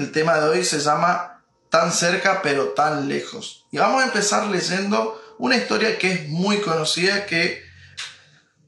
[0.00, 3.66] El tema de hoy se llama Tan cerca pero tan lejos.
[3.70, 7.62] Y vamos a empezar leyendo una historia que es muy conocida, que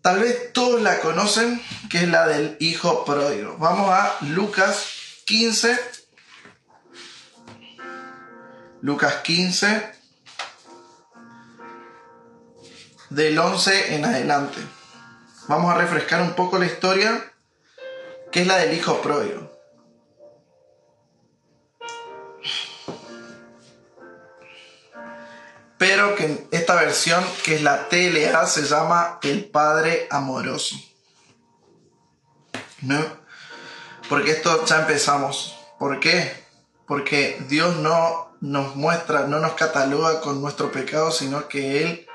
[0.02, 1.58] tal vez todos la conocen,
[1.88, 3.56] que es la del hijo pródigo.
[3.56, 4.84] Vamos a Lucas
[5.24, 5.80] 15.
[8.82, 9.90] Lucas 15.
[13.08, 14.58] Del 11 en adelante.
[15.48, 17.32] Vamos a refrescar un poco la historia,
[18.30, 19.51] que es la del hijo pródigo.
[25.82, 30.76] Pero que esta versión, que es la TLA, se llama El Padre Amoroso.
[32.82, 33.04] ¿No?
[34.08, 35.58] Porque esto ya empezamos.
[35.80, 36.44] ¿Por qué?
[36.86, 42.06] Porque Dios no nos muestra, no nos cataloga con nuestro pecado, sino que Él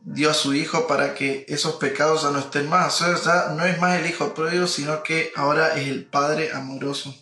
[0.00, 3.00] dio a su Hijo para que esos pecados ya no estén más.
[3.02, 7.14] O sea, no es más el Hijo pródigo, sino que ahora es el Padre amoroso.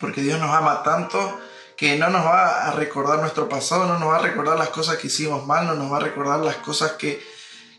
[0.00, 1.38] Porque Dios nos ama tanto
[1.76, 4.96] que no nos va a recordar nuestro pasado, no nos va a recordar las cosas
[4.96, 7.22] que hicimos mal, no nos va a recordar las cosas que,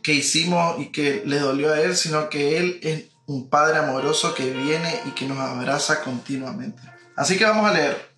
[0.03, 4.33] que hicimos y que le dolió a Él, sino que Él es un Padre amoroso
[4.35, 6.81] que viene y que nos abraza continuamente.
[7.15, 8.09] Así que vamos a leer.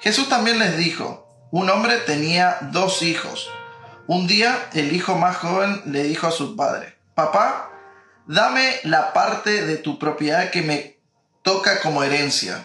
[0.00, 3.50] Jesús también les dijo, un hombre tenía dos hijos.
[4.06, 7.70] Un día el hijo más joven le dijo a su padre, papá,
[8.26, 10.98] dame la parte de tu propiedad que me
[11.42, 12.62] toca como herencia.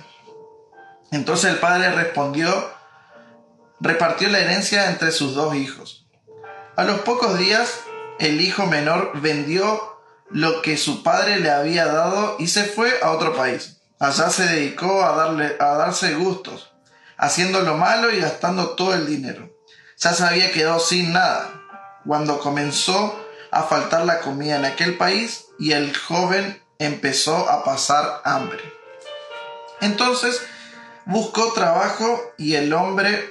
[1.14, 2.72] Entonces el padre respondió,
[3.80, 6.08] repartió la herencia entre sus dos hijos.
[6.75, 7.81] A los pocos días,
[8.17, 13.11] el hijo menor vendió lo que su padre le había dado y se fue a
[13.11, 13.78] otro país.
[14.00, 16.73] Allá se dedicó a, darle, a darse gustos,
[17.16, 19.55] haciendo lo malo y gastando todo el dinero.
[20.00, 21.61] Ya se había quedado sin nada
[22.08, 28.22] cuando comenzó a faltar la comida en aquel país y el joven empezó a pasar
[28.25, 28.64] hambre.
[29.80, 30.42] Entonces
[31.06, 33.30] buscó trabajo y el hombre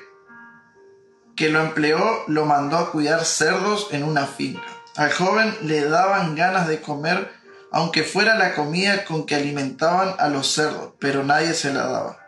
[1.37, 4.63] que lo empleó lo mandó a cuidar cerdos en una finca.
[4.97, 7.33] Al joven le daban ganas de comer,
[7.71, 12.19] aunque fuera la comida con que alimentaban a los cerdos, pero nadie se la daba.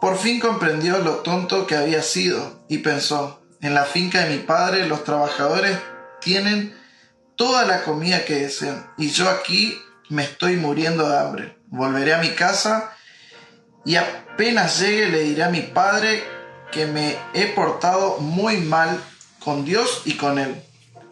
[0.00, 4.42] Por fin comprendió lo tonto que había sido y pensó, en la finca de mi
[4.42, 5.76] padre los trabajadores
[6.20, 6.76] tienen
[7.36, 11.58] toda la comida que desean y yo aquí me estoy muriendo de hambre.
[11.66, 12.92] Volveré a mi casa
[13.84, 13.96] y
[14.38, 16.22] apenas llegue le diré a mi padre
[16.70, 19.02] que me he portado muy mal
[19.40, 20.62] con Dios y con él.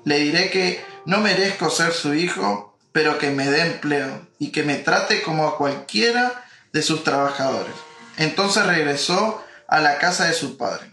[0.05, 4.63] Le diré que no merezco ser su hijo, pero que me dé empleo y que
[4.63, 7.75] me trate como a cualquiera de sus trabajadores.
[8.17, 10.93] Entonces regresó a la casa de su padre.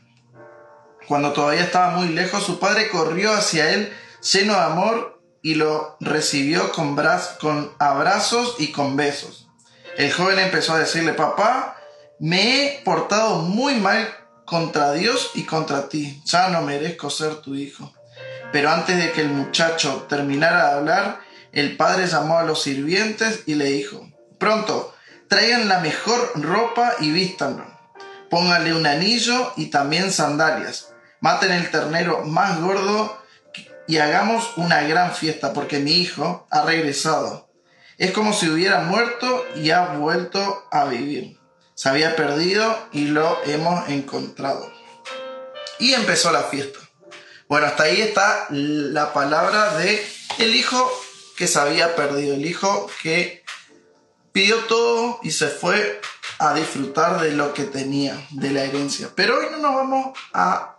[1.08, 5.98] Cuando todavía estaba muy lejos, su padre corrió hacia él lleno de amor y lo
[6.00, 7.00] recibió con,
[7.40, 9.50] con abrazos y con besos.
[9.98, 11.78] El joven empezó a decirle, papá,
[12.20, 14.08] me he portado muy mal
[14.46, 16.22] contra Dios y contra ti.
[16.26, 17.94] Ya no merezco ser tu hijo.
[18.52, 21.20] Pero antes de que el muchacho terminara de hablar,
[21.52, 24.94] el padre llamó a los sirvientes y le dijo, pronto,
[25.28, 27.66] traigan la mejor ropa y vístanlo.
[28.30, 30.94] Pónganle un anillo y también sandalias.
[31.20, 33.18] Maten el ternero más gordo
[33.88, 37.44] y hagamos una gran fiesta porque mi hijo ha regresado
[37.98, 41.40] es como si hubiera muerto y ha vuelto a vivir.
[41.76, 44.72] Se había perdido y lo hemos encontrado.
[45.80, 46.80] Y empezó la fiesta.
[47.48, 50.06] Bueno, hasta ahí está la palabra de
[50.40, 50.92] el hijo
[51.36, 53.44] que se había perdido, el hijo que
[54.32, 56.02] pidió todo y se fue
[56.40, 59.10] a disfrutar de lo que tenía, de la herencia.
[59.16, 60.78] Pero hoy no nos vamos a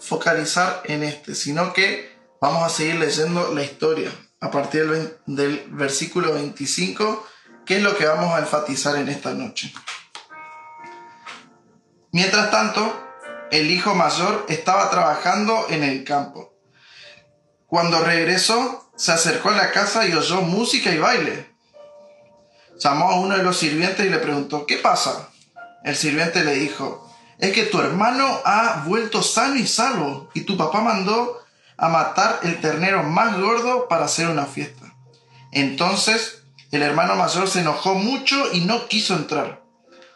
[0.00, 4.88] focalizar en este, sino que vamos a seguir leyendo la historia a partir
[5.26, 7.26] del, versículo 25,
[7.64, 9.72] que es lo que vamos a enfatizar en esta noche.
[12.12, 12.92] Mientras tanto,
[13.50, 16.52] el hijo mayor estaba trabajando en el campo.
[17.66, 21.50] Cuando regresó, se acercó a la casa y oyó música y baile.
[22.78, 25.28] Llamó a uno de los sirvientes y le preguntó, ¿qué pasa?
[25.84, 27.08] El sirviente le dijo,
[27.38, 31.38] es que tu hermano ha vuelto sano y salvo y tu papá mandó
[31.76, 34.94] a matar el ternero más gordo para hacer una fiesta.
[35.52, 39.59] Entonces el hermano mayor se enojó mucho y no quiso entrar.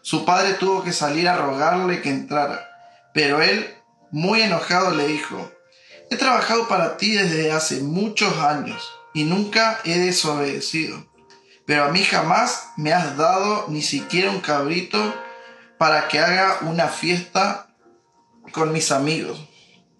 [0.04, 2.68] Su padre tuvo que salir a rogarle que entrara,
[3.14, 3.74] pero él,
[4.10, 5.50] muy enojado, le dijo,
[6.10, 11.06] He trabajado para ti desde hace muchos años y nunca he desobedecido,
[11.64, 14.98] pero a mí jamás me has dado ni siquiera un cabrito
[15.78, 17.74] para que haga una fiesta
[18.52, 19.40] con mis amigos.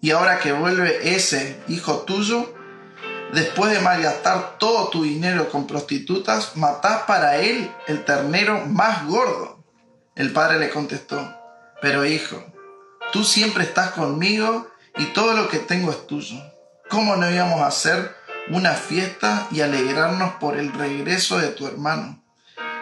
[0.01, 2.53] Y ahora que vuelve ese hijo tuyo,
[3.33, 9.54] después de malgastar todo tu dinero con prostitutas, matás para él el ternero más gordo.
[10.15, 11.35] El padre le contestó,
[11.81, 12.41] pero hijo,
[13.11, 14.65] tú siempre estás conmigo
[14.95, 16.37] y todo lo que tengo es tuyo.
[16.89, 18.15] ¿Cómo no íbamos a hacer
[18.47, 22.23] una fiesta y alegrarnos por el regreso de tu hermano?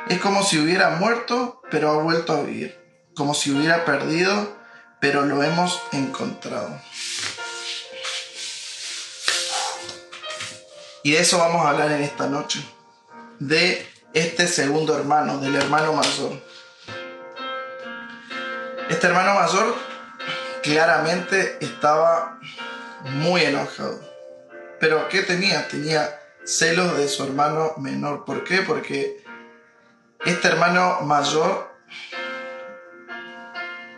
[0.10, 2.80] Es como si hubiera muerto, pero ha vuelto a vivir.
[3.16, 4.56] Como si hubiera perdido,
[5.02, 6.80] pero lo hemos encontrado.
[11.02, 12.64] Y de eso vamos a hablar en esta noche.
[13.40, 16.53] De este segundo hermano, del hermano mayor.
[18.90, 19.76] Este hermano mayor
[20.62, 22.40] claramente estaba
[23.04, 24.00] muy enojado.
[24.80, 25.68] Pero ¿qué tenía?
[25.68, 28.26] Tenía celos de su hermano menor.
[28.26, 28.62] ¿Por qué?
[28.62, 29.24] Porque
[30.26, 31.74] este hermano mayor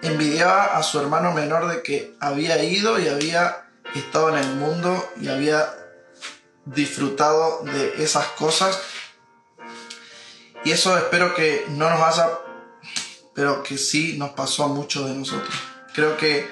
[0.01, 5.09] envidiaba a su hermano menor de que había ido y había estado en el mundo
[5.19, 5.73] y había
[6.65, 8.79] disfrutado de esas cosas.
[10.63, 12.39] Y eso espero que no nos haya,
[13.35, 15.53] pero que sí nos pasó a muchos de nosotros.
[15.93, 16.49] Creo que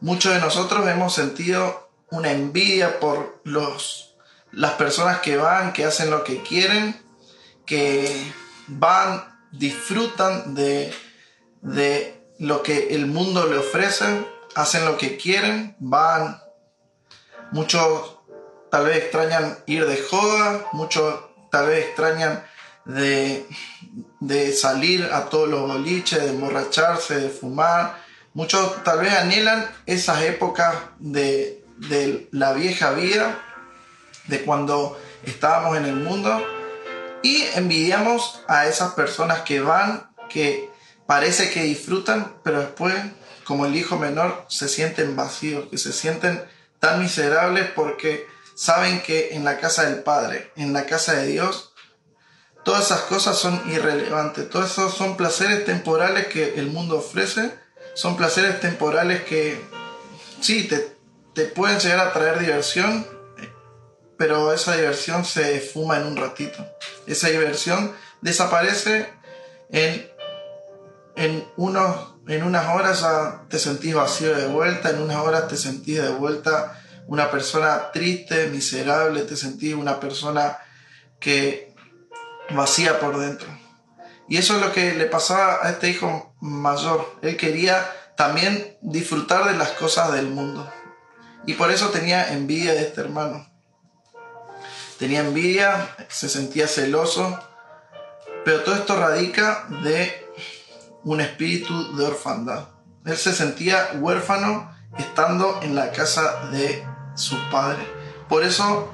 [0.00, 4.16] muchos de nosotros hemos sentido una envidia por los,
[4.52, 7.00] las personas que van, que hacen lo que quieren,
[7.64, 8.32] que
[8.66, 10.92] van, disfrutan de,
[11.62, 14.26] de lo que el mundo le ofrece,
[14.56, 16.42] hacen lo que quieren, van.
[17.52, 18.18] Muchos
[18.72, 21.20] tal vez extrañan ir de joda, muchos
[21.52, 22.44] tal vez extrañan
[22.84, 23.46] de,
[24.26, 28.02] de salir a todos los boliches, de emborracharse, de fumar.
[28.32, 33.38] Muchos tal vez anhelan esas épocas de, de la vieja vida,
[34.26, 36.42] de cuando estábamos en el mundo,
[37.22, 40.70] y envidiamos a esas personas que van, que
[41.06, 42.94] parece que disfrutan, pero después,
[43.44, 46.42] como el hijo menor, se sienten vacíos, que se sienten
[46.80, 51.73] tan miserables porque saben que en la casa del Padre, en la casa de Dios,
[52.64, 57.52] todas esas cosas son irrelevantes, todos esos son placeres temporales que el mundo ofrece,
[57.94, 59.60] son placeres temporales que
[60.40, 60.96] sí, te,
[61.34, 63.06] te pueden llegar a traer diversión,
[64.16, 66.66] pero esa diversión se fuma en un ratito.
[67.06, 69.12] Esa diversión desaparece
[69.70, 70.14] en
[71.16, 75.56] en, unos, en unas horas ya te sentís vacío de vuelta, en unas horas te
[75.56, 80.58] sentís de vuelta una persona triste, miserable, te sentís una persona
[81.20, 81.73] que
[82.50, 83.48] vacía por dentro.
[84.28, 87.14] Y eso es lo que le pasaba a este hijo mayor.
[87.22, 87.86] Él quería
[88.16, 90.70] también disfrutar de las cosas del mundo.
[91.46, 93.46] Y por eso tenía envidia de este hermano.
[94.98, 97.38] Tenía envidia, se sentía celoso,
[98.44, 100.26] pero todo esto radica de
[101.02, 102.68] un espíritu de orfandad.
[103.04, 107.86] Él se sentía huérfano estando en la casa de su padre.
[108.28, 108.90] Por eso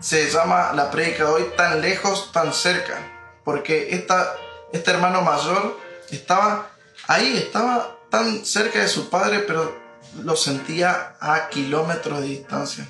[0.00, 2.98] se llama la prédica de hoy tan lejos, tan cerca.
[3.44, 4.34] Porque esta,
[4.72, 5.78] este hermano mayor
[6.10, 6.70] estaba
[7.06, 9.78] ahí, estaba tan cerca de su padre, pero
[10.22, 12.88] lo sentía a kilómetros de distancia.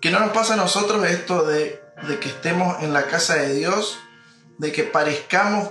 [0.00, 3.54] Que no nos pasa a nosotros esto de, de que estemos en la casa de
[3.54, 3.98] Dios
[4.62, 5.70] de que parezcamos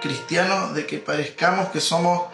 [0.00, 2.28] cristianos, de que parezcamos que somos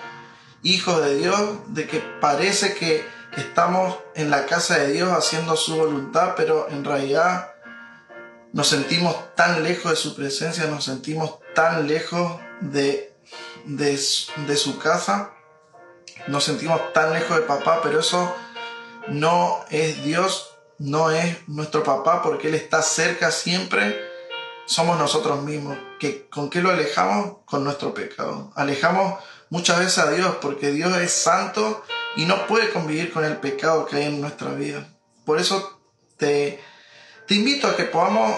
[0.62, 3.02] hijos de Dios, de que parece que
[3.36, 7.52] estamos en la casa de Dios haciendo su voluntad, pero en realidad
[8.52, 13.14] nos sentimos tan lejos de su presencia, nos sentimos tan lejos de,
[13.64, 14.00] de,
[14.46, 15.32] de su casa,
[16.26, 18.34] nos sentimos tan lejos de papá, pero eso
[19.08, 24.16] no es Dios, no es nuestro papá, porque Él está cerca siempre
[24.66, 25.78] somos nosotros mismos.
[25.98, 27.38] Que, ¿Con qué lo alejamos?
[27.46, 28.52] Con nuestro pecado.
[28.54, 31.82] Alejamos muchas veces a Dios porque Dios es santo
[32.16, 34.88] y no puede convivir con el pecado que hay en nuestra vida.
[35.24, 35.80] Por eso
[36.16, 36.60] te,
[37.26, 38.34] te invito a que podamos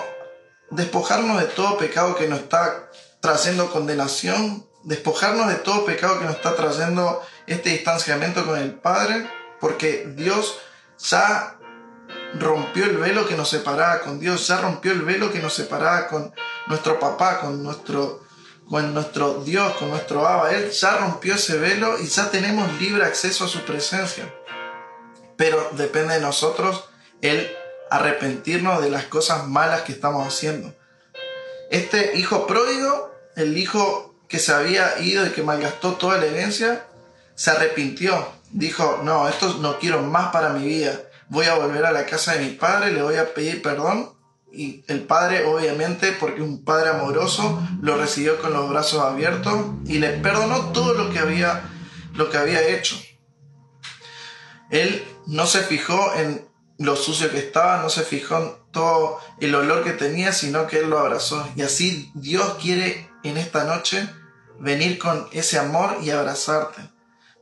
[0.71, 6.37] despojarnos de todo pecado que nos está trayendo condenación, despojarnos de todo pecado que nos
[6.37, 9.29] está trayendo este distanciamiento con el Padre,
[9.61, 10.59] porque Dios
[10.99, 11.59] ya
[12.35, 16.09] rompió el velo que nos separaba con Dios, ya rompió el velo que nos separaba
[16.09, 16.33] con
[16.67, 18.25] nuestro papá, con nuestro,
[18.69, 20.53] con nuestro Dios, con nuestro Abba.
[20.53, 24.33] Él ya rompió ese velo y ya tenemos libre acceso a su presencia.
[25.37, 26.85] Pero depende de nosotros
[27.23, 27.51] el
[27.91, 30.75] arrepentirnos de las cosas malas que estamos haciendo.
[31.71, 36.85] Este hijo pródigo, el hijo que se había ido y que malgastó toda la herencia,
[37.35, 38.33] se arrepintió.
[38.51, 42.35] Dijo, no, esto no quiero más para mi vida voy a volver a la casa
[42.35, 44.11] de mi padre, le voy a pedir perdón.
[44.59, 50.01] Y el padre, obviamente, porque un padre amoroso, lo recibió con los brazos abiertos y
[50.01, 51.71] le perdonó todo lo que había,
[52.15, 52.97] lo que había hecho.
[54.69, 56.45] Él no se fijó en
[56.77, 60.81] lo sucio que estaba, no se fijó en todo el olor que tenía, sino que
[60.81, 61.49] él lo abrazó.
[61.55, 64.11] Y así Dios quiere en esta noche
[64.59, 66.83] venir con ese amor y abrazarte.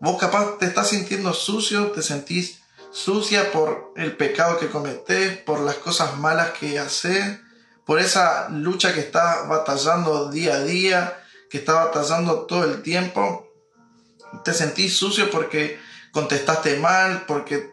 [0.00, 2.60] Vos capaz te estás sintiendo sucio, te sentís
[2.96, 7.38] sucia por el pecado que cometés, por las cosas malas que haces,
[7.84, 13.52] por esa lucha que estás batallando día a día, que estás batallando todo el tiempo.
[14.44, 15.78] Te sentís sucio porque
[16.10, 17.70] contestaste mal, porque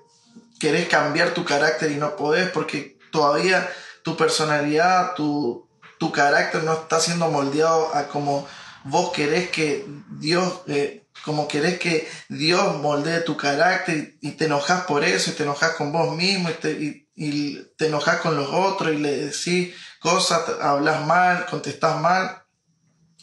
[0.59, 3.71] querés cambiar tu carácter y no podés, porque todavía
[4.03, 8.45] tu personalidad, tu, tu carácter no está siendo moldeado a como
[8.83, 14.83] vos querés que Dios, eh, como querés que Dios moldee tu carácter y, te enojas
[14.83, 16.71] por eso y te enojas con vos mismo y te,
[17.15, 22.43] y, enojas con los otros y le decís cosas, hablas mal, contestás mal,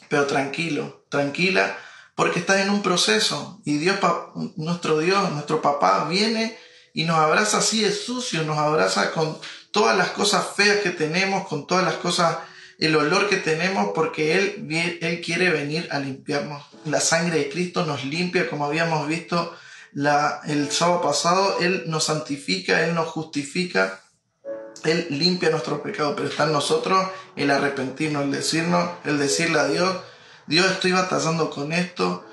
[0.09, 1.77] pero tranquilo, tranquila,
[2.15, 3.97] porque estás en un proceso y Dios,
[4.55, 6.57] nuestro Dios, nuestro papá viene
[6.93, 9.39] y nos abraza así de sucio, nos abraza con
[9.71, 12.37] todas las cosas feas que tenemos, con todas las cosas
[12.81, 16.63] el olor que tenemos porque Él, Él quiere venir a limpiarnos.
[16.85, 19.55] La sangre de Cristo nos limpia, como habíamos visto
[19.93, 24.01] la, el sábado pasado, Él nos santifica, Él nos justifica,
[24.83, 29.67] Él limpia nuestros pecados, pero está en nosotros el arrepentirnos, el decirnos, el decirle a
[29.67, 29.97] Dios,
[30.47, 32.25] Dios estoy batallando con esto,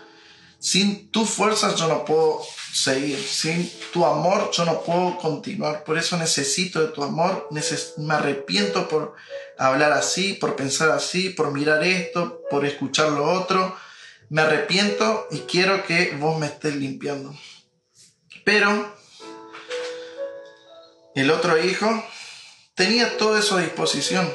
[0.58, 3.18] sin tus fuerzas yo no puedo seguir.
[3.18, 5.84] Sin tu amor yo no puedo continuar.
[5.84, 7.48] Por eso necesito de tu amor.
[7.98, 9.14] me arrepiento por
[9.56, 13.76] hablar así, por pensar así, por mirar esto, por escuchar lo otro.
[14.30, 17.34] Me arrepiento y quiero que vos me estés limpiando.
[18.44, 18.94] Pero
[21.14, 22.04] el otro hijo
[22.74, 24.32] tenía todo eso a disposición.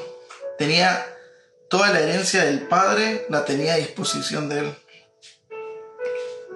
[0.58, 1.06] Tenía
[1.70, 4.83] toda la herencia del padre, la tenía a disposición de él.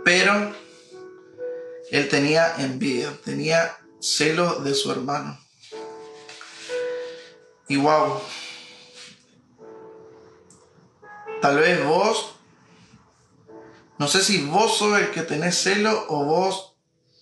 [0.08, 0.56] Pero
[1.92, 5.38] él tenía envidia, tenía celo de su hermano.
[7.68, 8.22] Y wow,
[11.42, 12.36] tal vez vos,
[13.98, 16.78] no sé si vos sos el que tenés celo o vos,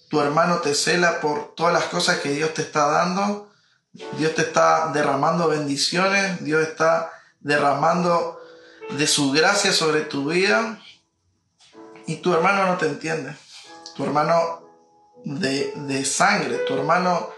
[0.07, 3.51] tu hermano te cela por todas las cosas que Dios te está dando.
[4.19, 8.39] Dios te está derramando bendiciones, Dios está derramando
[8.95, 10.79] de su gracia sobre tu vida
[12.07, 13.35] y tu hermano no te entiende
[13.95, 14.61] tu hermano
[15.23, 17.29] de, sangre, tu hermano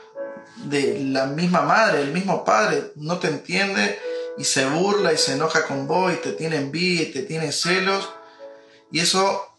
[0.65, 3.99] de la misma madre, el mismo padre, no te entiende
[4.37, 7.51] y se burla y se enoja con vos y te tiene envidia y te tiene
[7.51, 8.09] celos.
[8.91, 9.55] Y eso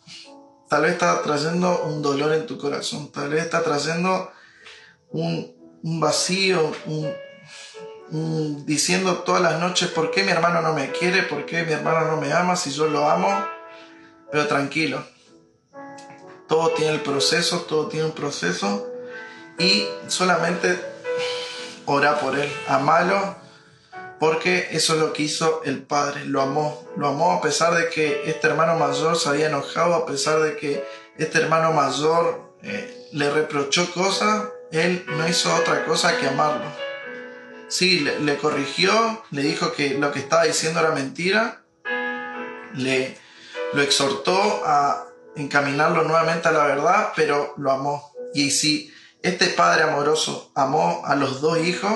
[0.68, 4.30] tal vez está trayendo un dolor en tu corazón, tal vez está trayendo
[5.10, 6.72] un, vacío,
[8.10, 11.22] un, diciendo todas las noches, ¿por qué mi hermano no me quiere?
[11.22, 13.57] ¿Por qué mi hermano no me ama si yo lo amo?
[14.30, 15.04] Pero tranquilo,
[16.48, 18.90] todo tiene el proceso, todo tiene un proceso.
[19.58, 20.78] Y solamente
[21.84, 23.36] ora por él, amalo,
[24.18, 27.88] porque eso es lo que hizo el padre, lo amó, lo amó a pesar de
[27.88, 30.84] que este hermano mayor se había enojado, a pesar de que
[31.16, 36.66] este hermano mayor eh, le reprochó cosas, él no hizo otra cosa que amarlo.
[37.68, 41.62] Sí, le, le, corrigió, le dijo que lo que estaba diciendo era mentira,
[42.74, 43.16] le
[43.72, 45.04] lo exhortó a
[45.36, 48.12] encaminarlo nuevamente a la verdad, pero lo amó.
[48.34, 51.92] Y si este Padre amoroso amó a los dos hijos,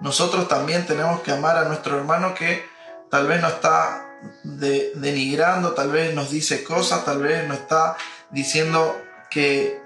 [0.00, 2.64] nosotros también tenemos que amar a nuestro hermano que
[3.10, 4.06] tal vez nos está
[4.42, 7.96] denigrando, tal vez nos dice cosas, tal vez nos está
[8.30, 8.96] diciendo
[9.30, 9.80] que,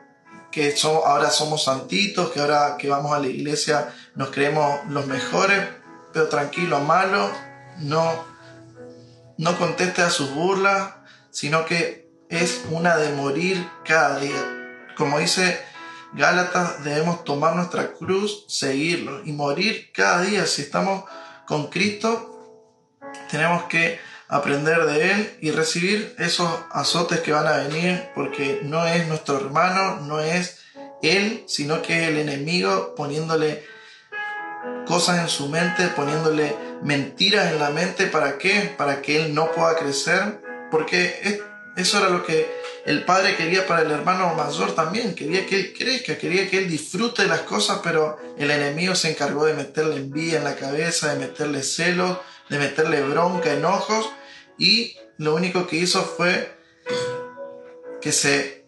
[0.51, 5.69] que ahora somos santitos, que ahora que vamos a la iglesia nos creemos los mejores,
[6.13, 7.31] pero tranquilo, amalo,
[7.79, 8.25] no,
[9.37, 10.95] no conteste a sus burlas,
[11.39, 14.85] sino que es una de morir cada día.
[14.97, 15.61] Como dice
[16.13, 20.47] Gálatas, debemos tomar nuestra cruz, seguirlo y morir cada día.
[20.47, 21.05] Si estamos
[21.47, 22.67] con Cristo,
[23.31, 28.85] tenemos que aprender de Él y recibir esos azotes que van a venir, porque no
[28.85, 30.59] es nuestro hermano, no es
[31.03, 33.65] Él, sino que es el enemigo poniéndole
[34.89, 38.07] cosas en su mente, poniéndole mentiras en la mente.
[38.07, 38.75] ¿Para qué?
[38.77, 40.48] Para que Él no pueda crecer.
[40.71, 41.41] Porque es
[41.79, 42.51] eso era lo que
[42.87, 45.15] el padre quería para el hermano mayor también.
[45.15, 49.11] Quería que él crezca, quería que él disfrute de las cosas, pero el enemigo se
[49.11, 52.19] encargó de meterle envidia en la cabeza, de meterle celos,
[52.51, 54.11] de meterle bronca, enojos.
[54.59, 56.53] Y lo único que hizo fue
[58.01, 58.67] que se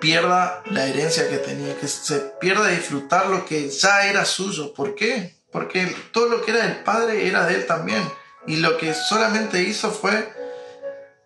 [0.00, 4.72] pierda la herencia que tenía, que se pierda disfrutar lo que ya era suyo.
[4.72, 5.34] ¿Por qué?
[5.52, 8.02] Porque todo lo que era del padre era de él también.
[8.46, 10.38] Y lo que solamente hizo fue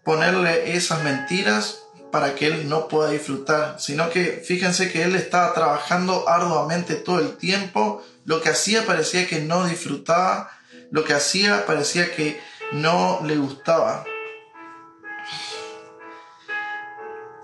[0.04, 5.54] ponerle esas mentiras para que él no pueda disfrutar, sino que fíjense que él estaba
[5.54, 10.50] trabajando arduamente todo el tiempo, lo que hacía parecía que no disfrutaba,
[10.90, 12.38] lo que hacía parecía que
[12.72, 14.04] no le gustaba.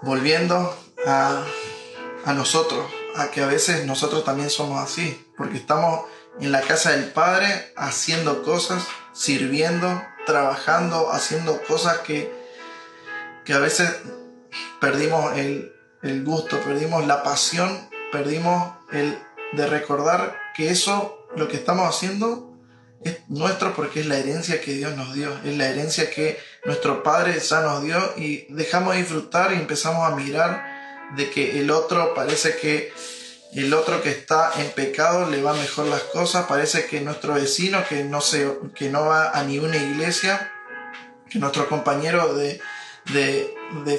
[0.03, 1.43] Volviendo a,
[2.27, 2.87] a nosotros,
[3.17, 6.05] a que a veces nosotros también somos así, porque estamos
[6.41, 12.38] en la casa del Padre haciendo cosas, sirviendo, trabajando, haciendo cosas que,
[13.49, 13.90] que a veces
[14.78, 19.19] perdimos el, el gusto, perdimos la pasión, perdimos el
[19.52, 22.52] de recordar que eso, lo que estamos haciendo,
[23.02, 27.02] es nuestro porque es la herencia que Dios nos dio, es la herencia que nuestro
[27.02, 31.71] Padre ya nos dio y dejamos de disfrutar y empezamos a mirar de que el
[31.71, 32.93] otro parece que
[33.55, 37.83] el otro que está en pecado le va mejor las cosas, parece que nuestro vecino
[37.88, 40.52] que no, se, que no va a ninguna iglesia,
[41.31, 42.61] que nuestro compañero de,
[43.09, 43.55] de,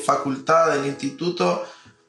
[0.06, 1.66] facultad del instituto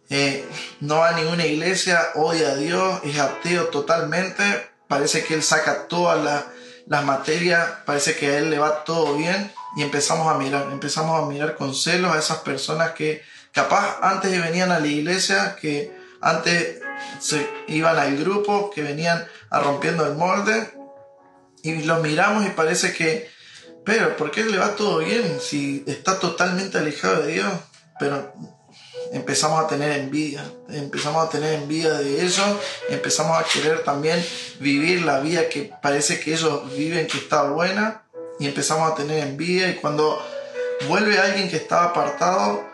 [0.09, 0.45] eh,
[0.81, 4.43] no va a ninguna iglesia, odia a Dios, es ateo totalmente,
[4.89, 6.45] parece que él saca todas las
[6.91, 11.23] las materias, parece que a él le va todo bien y empezamos a mirar, empezamos
[11.23, 15.97] a mirar con celos a esas personas que capaz antes venían a la iglesia, que
[16.21, 16.81] antes
[17.21, 20.69] se iban al grupo, que venían a rompiendo el molde
[21.63, 23.31] y los miramos y parece que,
[23.85, 27.53] pero ¿por qué le va todo bien si está totalmente alejado de Dios?
[27.99, 28.33] Pero
[29.13, 32.47] empezamos a tener envidia, empezamos a tener envidia de ellos,
[32.89, 34.25] empezamos a querer también
[34.61, 38.03] vivir la vida que parece que ellos viven que está buena
[38.39, 40.23] y empezamos a tener envidia y cuando
[40.89, 42.65] vuelve alguien que estaba apartado,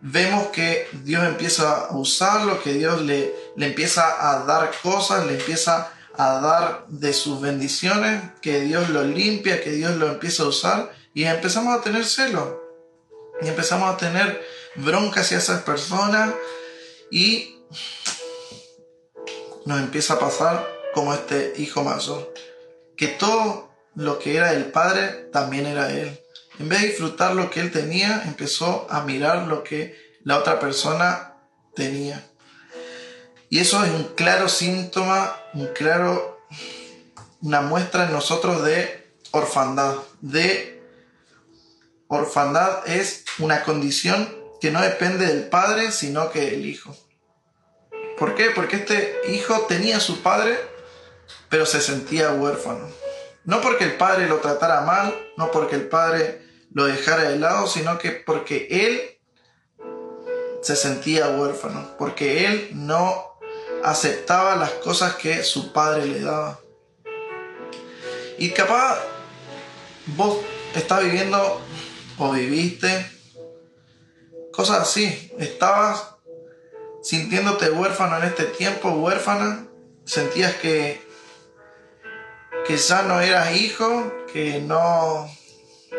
[0.00, 5.34] vemos que Dios empieza a usarlo, que Dios le, le empieza a dar cosas, le
[5.34, 10.46] empieza a dar de sus bendiciones, que Dios lo limpia, que Dios lo empieza a
[10.46, 12.62] usar y empezamos a tener celo
[13.40, 14.42] y empezamos a tener
[14.76, 16.34] bronca hacia esas personas
[17.10, 17.56] y
[19.64, 22.32] nos empieza a pasar como este hijo mayor,
[22.96, 26.18] que todo lo que era del padre también era él.
[26.58, 30.60] En vez de disfrutar lo que él tenía, empezó a mirar lo que la otra
[30.60, 31.34] persona
[31.74, 32.24] tenía.
[33.48, 36.40] Y eso es un claro síntoma, un claro,
[37.42, 39.96] una muestra en nosotros de orfandad.
[40.20, 40.82] De
[42.08, 44.28] orfandad es una condición
[44.60, 46.96] que no depende del padre, sino que del hijo.
[48.18, 48.50] ¿Por qué?
[48.50, 50.56] Porque este hijo tenía su padre,
[51.48, 52.88] pero se sentía huérfano.
[53.44, 57.66] No porque el padre lo tratara mal, no porque el padre lo dejara de lado,
[57.66, 59.18] sino que porque él
[60.62, 63.31] se sentía huérfano, porque él no
[63.84, 66.60] aceptaba las cosas que su padre le daba.
[68.38, 68.98] Y capaz
[70.16, 70.38] vos
[70.74, 71.60] estás viviendo
[72.18, 73.06] o viviste
[74.52, 75.32] Cosas así.
[75.38, 76.14] Estabas
[77.02, 79.66] sintiéndote huérfano en este tiempo, huérfana.
[80.04, 81.00] Sentías que,
[82.66, 85.26] que ya no eras hijo, que no,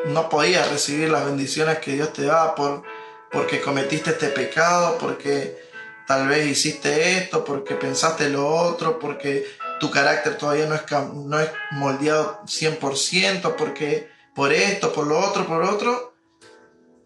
[0.06, 2.84] no podías recibir las bendiciones que Dios te da por,
[3.32, 5.62] porque cometiste este pecado, porque
[6.08, 9.46] tal vez hiciste esto, porque pensaste lo otro, porque
[9.80, 15.46] tu carácter todavía no es, no es moldeado 100%, porque por esto, por lo otro,
[15.46, 16.13] por otro.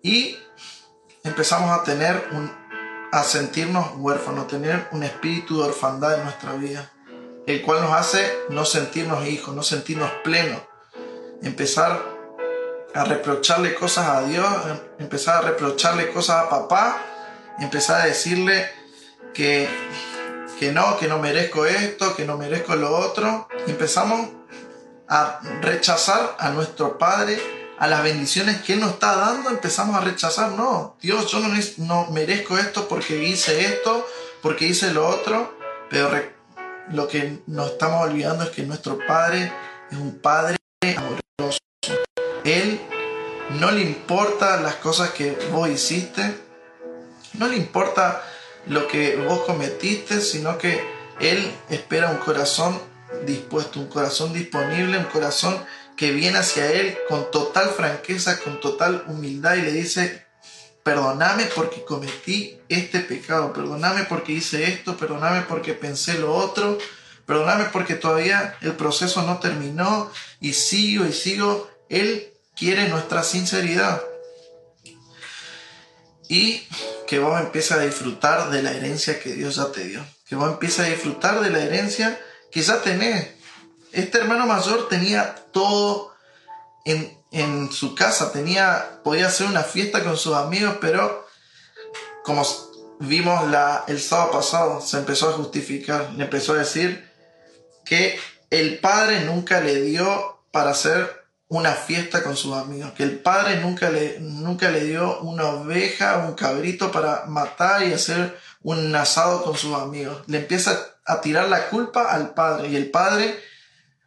[0.02, 0.38] Y
[1.24, 2.52] empezamos a tener un,
[3.12, 6.92] a sentirnos huérfanos, tener un espíritu de orfandad en nuestra vida,
[7.46, 10.62] el cual nos hace no sentirnos hijos, no sentirnos plenos,
[11.42, 12.02] empezar
[12.94, 14.48] a reprocharle cosas a Dios,
[15.00, 17.02] empezar a reprocharle cosas a papá,
[17.60, 18.77] empezar a decirle
[19.38, 19.69] que,
[20.60, 24.32] que no, que no merezco esto, que no merezco lo otro, empezamos
[25.08, 27.39] a rechazar a nuestro Padre
[27.78, 30.54] a las bendiciones que Él nos está dando, empezamos a rechazar.
[30.54, 34.08] No, Dios, yo no, no merezco esto porque hice esto,
[34.41, 35.56] porque hice lo otro,
[35.88, 36.10] pero
[36.89, 39.54] lo que nos estamos olvidando es que nuestro Padre
[39.91, 41.60] es un Padre amoroso.
[42.43, 42.82] Él
[43.60, 46.36] no le importa las cosas que vos hiciste,
[47.34, 48.23] no le importa
[48.70, 50.82] lo que vos cometiste, sino que
[51.20, 52.80] Él espera un corazón
[53.26, 55.58] dispuesto, un corazón disponible, un corazón
[55.96, 60.26] que viene hacia Él con total franqueza, con total humildad y le dice,
[60.84, 66.78] perdóname porque cometí este pecado, perdóname porque hice esto, perdóname porque pensé lo otro,
[67.26, 71.70] perdóname porque todavía el proceso no terminó y sigo y sigo.
[71.90, 74.02] Él quiere nuestra sinceridad.
[76.30, 76.68] Y
[77.08, 80.06] que vos empieces a disfrutar de la herencia que Dios ya te dio.
[80.28, 82.20] Que vos empieces a disfrutar de la herencia
[82.52, 83.30] que ya tenés.
[83.93, 86.13] Este hermano mayor tenía todo
[86.86, 91.28] en, su casa, tenía, podía hacer una fiesta con sus amigos, pero
[92.24, 92.46] como
[93.00, 93.43] vimos
[93.88, 97.10] el sábado pasado, se empezó a justificar, le empezó a decir
[97.86, 101.17] que el padre nunca le dio para ser
[101.50, 106.18] una fiesta con sus amigos, que el padre nunca le, nunca le dio una oveja,
[106.28, 110.24] un cabrito para matar y hacer un asado con sus amigos.
[110.28, 113.40] Le empieza a tirar la culpa al padre y el padre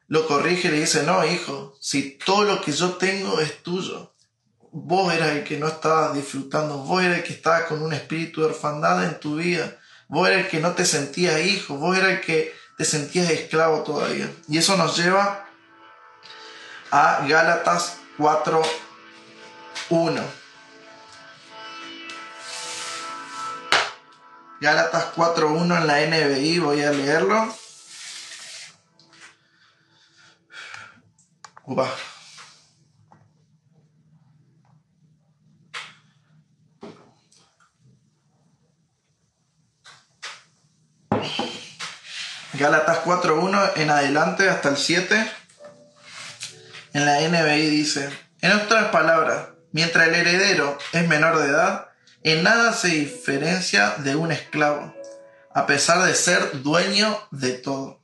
[0.07, 4.13] lo corrige y le dice, no, hijo, si todo lo que yo tengo es tuyo,
[4.73, 8.41] vos eras el que no estabas disfrutando, vos eras el que estaba con un espíritu
[8.41, 12.11] de orfandad en tu vida, vos eras el que no te sentías hijo, vos eras
[12.11, 14.31] el que te sentías esclavo todavía.
[14.49, 15.50] Y eso nos lleva
[16.91, 20.23] a Gálatas 4.1.
[24.61, 27.55] Gálatas 4.1 en la NBI, voy a leerlo.
[31.65, 31.89] Upa.
[42.55, 45.40] Gálatas 4.1 en adelante hasta el 7.
[46.93, 51.89] En la NBI dice, en otras palabras, mientras el heredero es menor de edad,
[52.25, 54.95] en nada se diferencia de un esclavo,
[55.55, 58.01] a pesar de ser dueño de todo.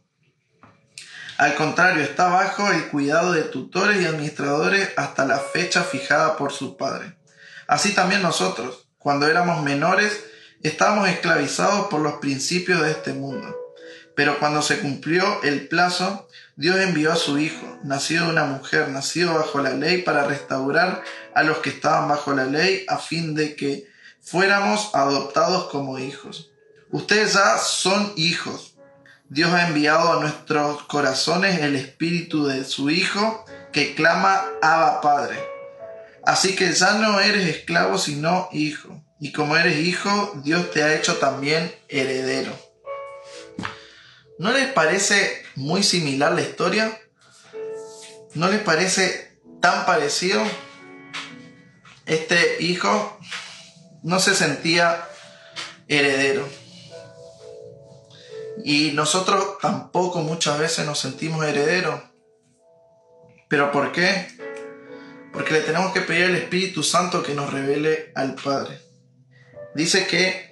[1.37, 6.53] Al contrario, está bajo el cuidado de tutores y administradores hasta la fecha fijada por
[6.53, 7.19] su padre.
[7.67, 10.25] Así también nosotros, cuando éramos menores,
[10.63, 13.55] estábamos esclavizados por los principios de este mundo.
[14.15, 16.27] Pero cuando se cumplió el plazo,
[16.59, 21.03] Dios envió a su Hijo, nacido de una mujer, nacido bajo la ley, para restaurar
[21.35, 23.87] a los que estaban bajo la ley, a fin de que
[24.23, 26.51] fuéramos adoptados como hijos.
[26.91, 28.75] Ustedes ya son hijos.
[29.29, 35.37] Dios ha enviado a nuestros corazones el espíritu de su Hijo que clama Abba Padre.
[36.25, 39.05] Así que ya no eres esclavo sino hijo.
[39.21, 42.53] Y como eres hijo, Dios te ha hecho también heredero.
[44.39, 46.99] ¿No les parece muy similar la historia?
[48.35, 50.43] ¿No les parece tan parecido?
[52.05, 53.19] Este hijo
[54.03, 55.09] no se sentía
[55.89, 56.47] heredero.
[58.65, 62.01] Y nosotros tampoco muchas veces nos sentimos herederos.
[63.49, 64.29] ¿Pero por qué?
[65.33, 68.81] Porque le tenemos que pedir al Espíritu Santo que nos revele al Padre.
[69.75, 70.51] Dice que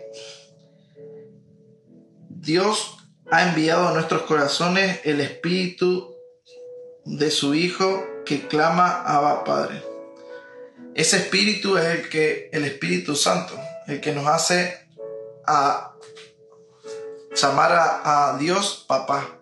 [2.29, 2.99] Dios
[3.35, 6.15] ha enviado a nuestros corazones el Espíritu
[7.05, 9.83] de su Hijo que clama a Padre.
[10.95, 14.87] Ese Espíritu es el que, el Espíritu Santo, el que nos hace
[15.49, 15.95] a
[17.35, 19.41] llamar a, Dios papá.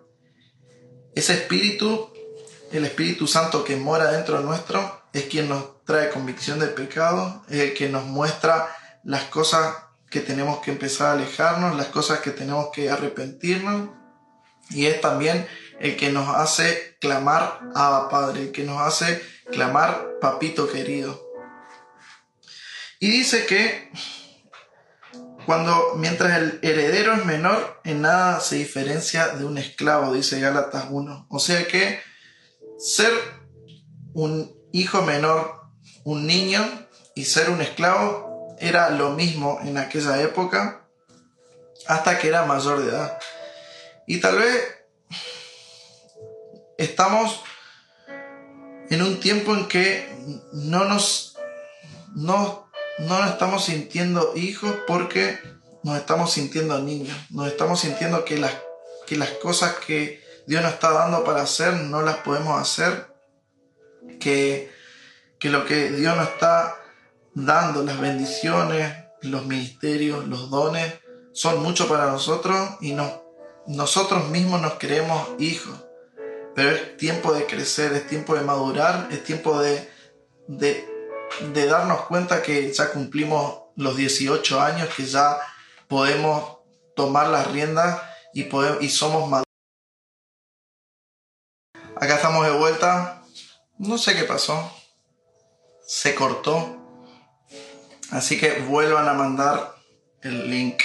[1.13, 2.11] Ese Espíritu,
[2.71, 7.43] el Espíritu Santo que mora dentro de nuestro, es quien nos trae convicción del pecado,
[7.47, 9.75] es el que nos muestra las cosas
[10.13, 13.89] que tenemos que empezar a alejarnos, las cosas que tenemos que arrepentirnos.
[14.69, 15.47] Y es también
[15.79, 19.19] el que nos hace clamar a Padre, el que nos hace
[19.51, 21.19] clamar Papito querido.
[22.99, 23.91] Y dice que
[25.47, 30.85] cuando mientras el heredero es menor, en nada se diferencia de un esclavo, dice Gálatas
[30.91, 31.25] 1.
[31.27, 31.99] O sea que
[32.77, 33.11] ser
[34.13, 35.63] un hijo menor,
[36.03, 36.63] un niño,
[37.15, 38.22] y ser un esclavo
[38.63, 40.87] era lo mismo en aquella época
[41.85, 43.19] hasta que era mayor de edad.
[44.07, 44.85] Y tal vez
[46.77, 47.41] estamos
[48.89, 50.09] en un tiempo en que
[50.53, 51.37] no nos,
[52.15, 55.37] no, no nos estamos sintiendo hijos porque
[55.83, 57.17] nos estamos sintiendo niños.
[57.31, 58.53] Nos estamos sintiendo que las,
[59.05, 63.07] que las cosas que Dios nos está dando para hacer no las podemos hacer.
[64.21, 64.71] Que,
[65.37, 66.77] que lo que Dios nos está
[67.35, 70.93] dando las bendiciones, los ministerios, los dones,
[71.33, 73.23] son mucho para nosotros y no,
[73.67, 75.75] nosotros mismos nos creemos hijos.
[76.55, 79.89] Pero es tiempo de crecer, es tiempo de madurar, es tiempo de,
[80.47, 80.87] de,
[81.53, 85.39] de darnos cuenta que ya cumplimos los 18 años, que ya
[85.87, 86.59] podemos
[86.95, 88.01] tomar las riendas
[88.33, 89.43] y, podemos, y somos maduros.
[91.95, 93.23] Acá estamos de vuelta.
[93.79, 94.71] No sé qué pasó.
[95.87, 96.82] Se cortó.
[98.13, 99.73] Así que vuelvan a mandar
[100.21, 100.83] el link.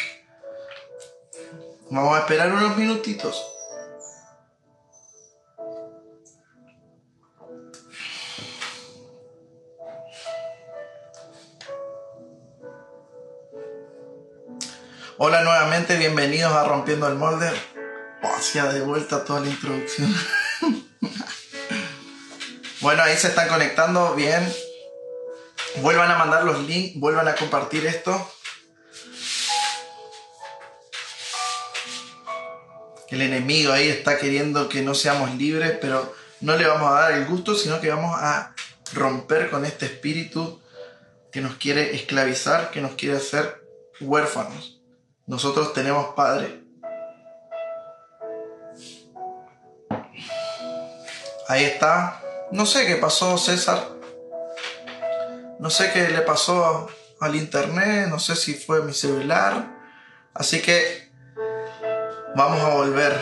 [1.91, 3.45] Vamos a esperar unos minutitos.
[15.19, 17.51] Hola nuevamente, bienvenidos a Rompiendo el Molde.
[18.23, 20.15] hacia de vuelta toda la introducción.
[22.81, 24.51] bueno, ahí se están conectando bien.
[25.77, 28.33] Vuelvan a mandar los links, vuelvan a compartir esto.
[33.09, 37.13] El enemigo ahí está queriendo que no seamos libres, pero no le vamos a dar
[37.13, 38.55] el gusto, sino que vamos a
[38.93, 40.61] romper con este espíritu
[41.33, 43.65] que nos quiere esclavizar, que nos quiere hacer
[44.01, 44.81] huérfanos.
[45.27, 46.63] Nosotros tenemos Padre.
[51.49, 52.23] Ahí está.
[52.53, 53.98] No sé qué pasó, César.
[55.59, 56.89] No sé qué le pasó
[57.21, 59.77] al internet, no sé si fue mi celular.
[60.35, 61.11] Así que
[62.37, 63.17] vamos a volver.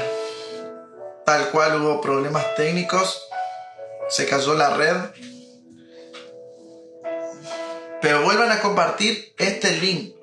[1.25, 3.27] Tal cual hubo problemas técnicos,
[4.09, 4.96] se cayó la red.
[8.01, 10.14] Pero vuelvan a compartir este link.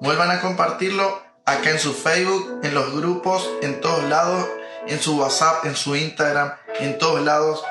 [0.00, 4.48] Vuelvan a compartirlo acá en su Facebook, en los grupos, en todos lados,
[4.86, 7.62] en su WhatsApp, en su Instagram, en todos lados,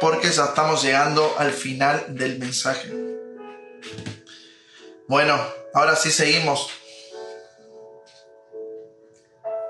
[0.00, 3.09] porque ya estamos llegando al final del mensaje.
[5.10, 5.36] Bueno,
[5.74, 6.70] ahora sí seguimos.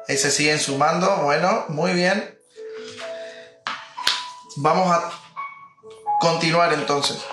[0.07, 1.16] Ahí se siguen sumando.
[1.22, 2.38] Bueno, muy bien.
[4.57, 5.11] Vamos a
[6.20, 7.24] continuar entonces.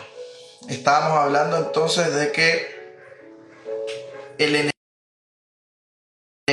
[0.70, 2.96] Estábamos hablando entonces de que
[4.38, 4.72] el enemigo...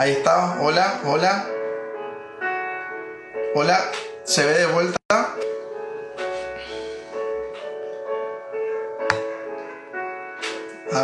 [0.01, 0.61] Ahí está.
[0.61, 1.49] Hola, hola.
[3.55, 3.93] Hola.
[4.25, 5.37] ¿Se ve de vuelta?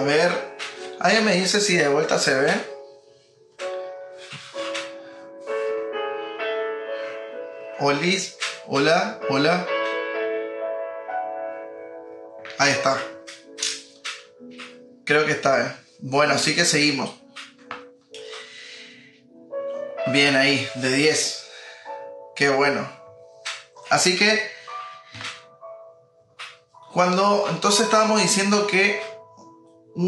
[0.00, 0.32] A ver.
[0.98, 2.50] ¿Alguien me dice si de vuelta se ve?
[7.80, 9.66] Olis, hola, hola.
[12.56, 12.98] Ahí está.
[15.04, 15.66] Creo que está.
[15.66, 15.76] ¿eh?
[15.98, 17.10] Bueno, así que seguimos.
[20.06, 21.44] Bien ahí, de 10.
[22.36, 22.90] Qué bueno.
[23.90, 24.50] Así que,
[26.94, 29.09] cuando entonces estábamos diciendo que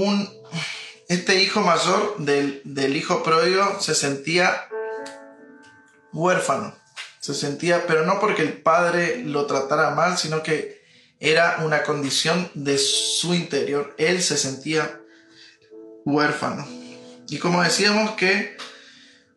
[0.00, 0.28] un,
[1.09, 4.68] este hijo mayor del, del hijo pródigo se sentía
[6.12, 6.74] huérfano
[7.22, 10.83] se sentía, pero no porque el padre lo tratara mal, sino que
[11.20, 13.94] era una condición de su interior.
[13.96, 15.00] Él se sentía
[16.05, 16.66] huérfano.
[17.28, 18.57] Y como decíamos que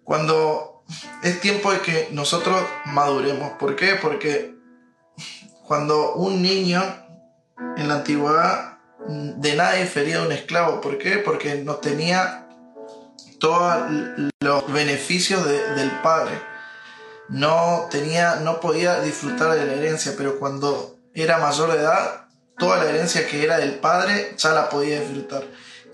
[0.04, 0.84] cuando
[1.22, 3.52] es tiempo de que nosotros maduremos.
[3.60, 4.00] ¿Por qué?
[4.02, 4.56] Porque
[5.68, 6.82] cuando un niño
[7.78, 8.75] en la antigüedad
[9.08, 10.82] de nada difería de un esclavo.
[10.82, 11.18] ¿Por qué?
[11.18, 12.48] Porque no tenía
[13.40, 13.84] todos
[14.40, 16.40] los beneficios del padre
[17.28, 22.78] no tenía, no podía disfrutar de la herencia, pero cuando era mayor de edad, toda
[22.78, 25.44] la herencia que era del padre ya la podía disfrutar.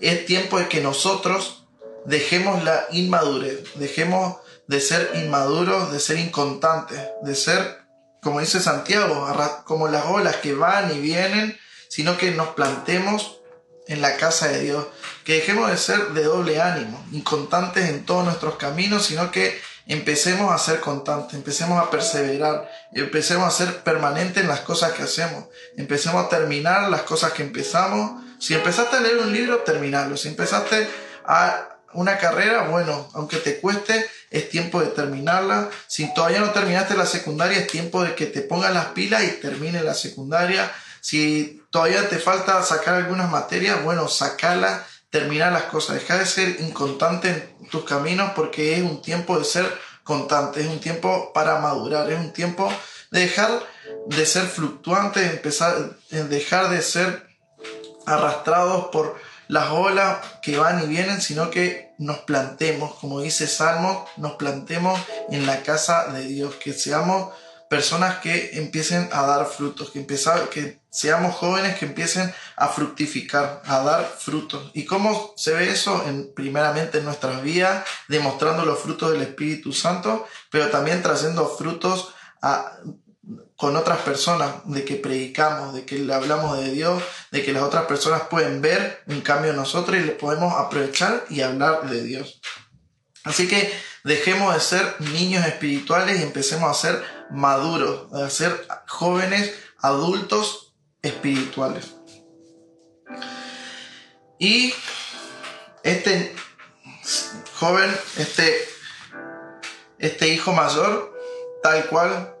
[0.00, 1.66] Es tiempo de que nosotros
[2.04, 7.82] dejemos la inmadurez, dejemos de ser inmaduros, de ser inconstantes, de ser,
[8.22, 9.26] como dice Santiago,
[9.64, 11.58] como las olas que van y vienen,
[11.92, 13.42] sino que nos plantemos
[13.86, 14.86] en la casa de Dios,
[15.24, 20.50] que dejemos de ser de doble ánimo, inconstantes en todos nuestros caminos, sino que empecemos
[20.50, 25.44] a ser constantes, empecemos a perseverar, empecemos a ser permanentes en las cosas que hacemos,
[25.76, 28.22] empecemos a terminar las cosas que empezamos.
[28.40, 30.16] Si empezaste a leer un libro, terminarlo.
[30.16, 30.88] Si empezaste
[31.26, 35.68] a una carrera, bueno, aunque te cueste, es tiempo de terminarla.
[35.88, 39.40] Si todavía no terminaste la secundaria, es tiempo de que te pongas las pilas y
[39.42, 40.72] termine la secundaria.
[41.02, 46.60] Si todavía te falta sacar algunas materias, bueno, sacala terminar las cosas, dejar de ser
[46.60, 49.66] inconstante en tus caminos porque es un tiempo de ser
[50.04, 52.72] constante, es un tiempo para madurar, es un tiempo
[53.10, 53.50] de dejar
[54.06, 57.26] de ser fluctuante, empezar, dejar de ser
[58.06, 59.16] arrastrados por
[59.48, 65.00] las olas que van y vienen, sino que nos plantemos, como dice Salmo, nos plantemos
[65.30, 67.32] en la casa de Dios, que seamos
[67.70, 73.62] personas que empiecen a dar frutos, que, empezar, que seamos jóvenes que empiecen a fructificar,
[73.64, 74.70] a dar frutos.
[74.74, 76.04] ¿Y cómo se ve eso?
[76.06, 82.12] En, primeramente en nuestras vidas, demostrando los frutos del Espíritu Santo, pero también trayendo frutos
[82.42, 82.76] a,
[83.56, 87.62] con otras personas, de que predicamos, de que le hablamos de Dios, de que las
[87.62, 92.02] otras personas pueden ver un cambio en nosotros y le podemos aprovechar y hablar de
[92.02, 92.42] Dios.
[93.24, 93.72] Así que
[94.04, 100.71] dejemos de ser niños espirituales y empecemos a ser maduros, a ser jóvenes, adultos
[101.02, 101.94] espirituales.
[104.38, 104.72] Y
[105.82, 106.34] este
[107.54, 108.56] joven, este,
[109.98, 111.12] este hijo mayor,
[111.62, 112.34] tal cual,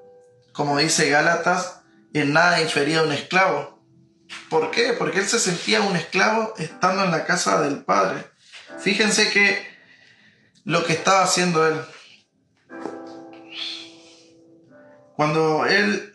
[0.52, 1.80] como dice Gálatas,
[2.12, 3.80] en nada infería a un esclavo.
[4.48, 4.92] ¿Por qué?
[4.94, 8.24] Porque él se sentía un esclavo estando en la casa del padre.
[8.78, 9.66] Fíjense que
[10.64, 11.80] lo que estaba haciendo él.
[15.16, 16.11] Cuando él,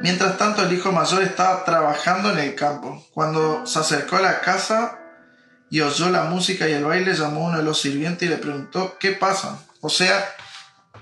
[0.00, 4.40] mientras tanto el hijo mayor estaba trabajando en el campo, cuando se acercó a la
[4.40, 4.98] casa
[5.70, 8.38] y oyó la música y el baile, llamó a uno de los sirvientes y le
[8.38, 9.58] preguntó, ¿qué pasa?
[9.80, 10.34] O sea,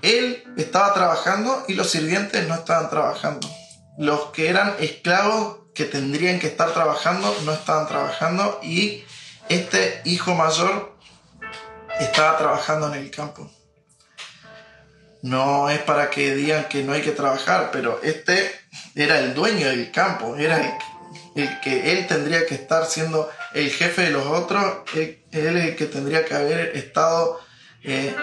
[0.01, 3.49] él estaba trabajando y los sirvientes no estaban trabajando.
[3.97, 9.03] Los que eran esclavos que tendrían que estar trabajando no estaban trabajando y
[9.49, 10.97] este hijo mayor
[11.99, 13.49] estaba trabajando en el campo.
[15.21, 18.51] No es para que digan que no hay que trabajar, pero este
[18.95, 20.79] era el dueño del campo, era
[21.35, 24.63] el, que él tendría que estar siendo el jefe de los otros,
[24.95, 27.39] él, es el que tendría que haber estado
[27.83, 28.15] eh,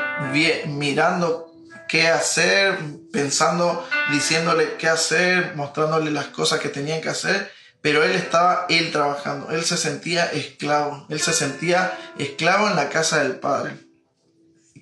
[0.66, 1.52] mirando
[1.88, 2.78] qué hacer,
[3.12, 7.50] pensando, diciéndole qué hacer, mostrándole las cosas que tenían que hacer,
[7.82, 12.88] pero él estaba él trabajando, él se sentía esclavo, él se sentía esclavo en la
[12.88, 13.76] casa del Padre.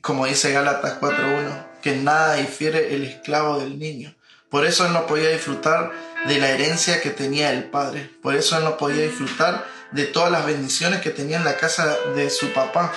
[0.03, 4.15] Como dice Gálatas 4.1, que nada difiere el esclavo del niño.
[4.51, 5.93] Por eso él no podía disfrutar
[6.27, 8.11] de la herencia que tenía el Padre.
[8.21, 11.97] Por eso él no podía disfrutar de todas las bendiciones que tenía en la casa
[12.15, 12.93] de su papá.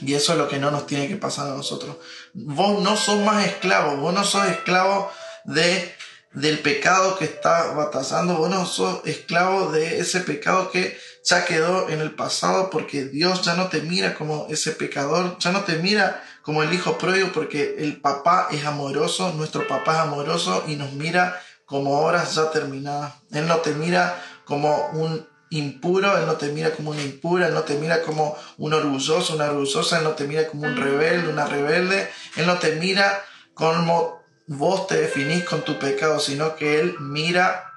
[0.00, 1.96] Y eso es lo que no nos tiene que pasar a nosotros.
[2.34, 5.10] Vos no sos más esclavo, vos no sos esclavo
[5.44, 5.94] de,
[6.32, 11.88] del pecado que está batazando, vos no sos esclavo de ese pecado que ya quedó
[11.88, 15.76] en el pasado porque Dios ya no te mira como ese pecador, ya no te
[15.76, 20.76] mira como el hijo pródigo porque el papá es amoroso, nuestro papá es amoroso y
[20.76, 23.14] nos mira como horas ya terminadas.
[23.32, 27.54] Él no te mira como un impuro, Él no te mira como una impura, Él
[27.54, 31.28] no te mira como un orgulloso, una orgullosa, Él no te mira como un rebelde,
[31.28, 33.22] una rebelde, Él no te mira
[33.54, 37.72] como vos te definís con tu pecado, sino que Él mira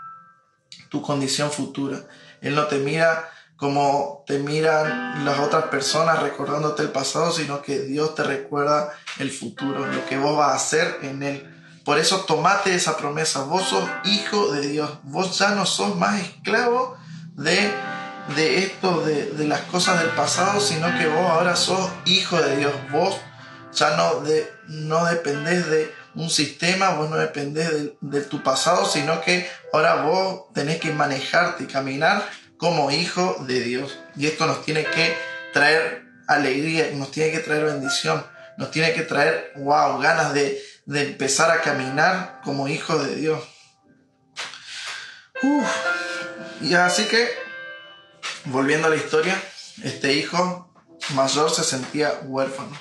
[0.90, 2.02] tu condición futura.
[2.42, 7.80] Él no te mira como te miran las otras personas recordándote el pasado, sino que
[7.80, 11.54] Dios te recuerda el futuro, lo que vos vas a hacer en Él.
[11.84, 16.20] Por eso tomate esa promesa, vos sos hijo de Dios, vos ya no sos más
[16.22, 16.98] esclavo
[17.34, 17.72] de,
[18.36, 22.74] de esto, de, las cosas del pasado, sino que vos ahora sos hijo de Dios.
[22.91, 23.15] Vos
[23.74, 28.86] ya no, de, no dependés de un sistema, vos no dependés de, de, tu pasado,
[28.86, 32.24] sino que ahora vos tenés que manejarte y caminar
[32.58, 33.98] como hijo de Dios.
[34.15, 35.17] Y esto nos tiene que
[35.54, 38.26] traer alegría, nos tiene que traer bendición,
[38.58, 43.43] nos tiene que traer, wow, ganas de, de empezar a caminar como hijo de Dios.
[45.43, 45.67] Uf.
[46.62, 47.30] Y así que,
[48.46, 49.39] volviendo a la historia,
[49.84, 50.74] este hijo
[51.13, 52.80] mayor se sentía huérfano.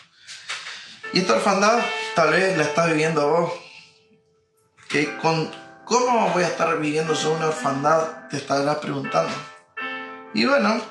[1.12, 1.80] Y esta orfandad
[2.14, 3.52] tal vez la estás viviendo vos.
[4.88, 5.52] Que con,
[5.84, 8.28] ¿Cómo voy a estar viviendo yo una orfandad?
[8.28, 9.32] Te estarás preguntando.
[10.36, 10.82] Y bueno,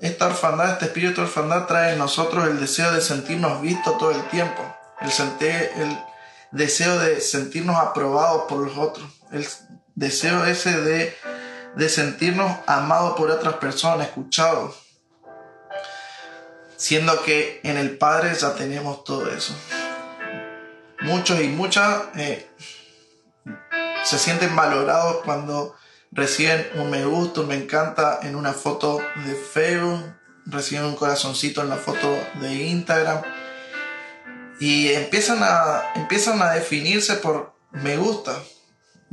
[0.00, 4.10] esta orfandad, este espíritu de orfandad trae en nosotros el deseo de sentirnos vistos todo
[4.10, 4.60] el tiempo.
[5.00, 5.08] El,
[5.80, 5.98] el
[6.50, 9.08] deseo de sentirnos aprobados por los otros.
[9.30, 9.46] El
[9.94, 11.16] deseo ese de,
[11.76, 14.74] de sentirnos amados por otras personas, escuchados.
[16.74, 19.54] Siendo que en el Padre ya tenemos todo eso.
[21.02, 22.50] Muchos y muchas eh,
[24.02, 25.76] se sienten valorados cuando
[26.14, 31.60] reciben un me gusta, un me encanta en una foto de Facebook, reciben un corazoncito
[31.60, 33.22] en la foto de Instagram
[34.60, 38.40] y empiezan a, empiezan a definirse por me gusta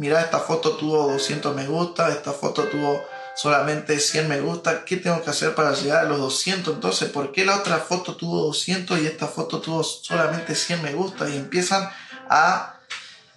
[0.01, 3.03] mira, esta foto tuvo 200 me gusta, esta foto tuvo
[3.35, 6.73] solamente 100 me gusta, ¿qué tengo que hacer para llegar a los 200?
[6.73, 10.93] Entonces, ¿por qué la otra foto tuvo 200 y esta foto tuvo solamente 100 me
[10.93, 11.29] gusta?
[11.29, 11.87] Y empiezan
[12.29, 12.79] a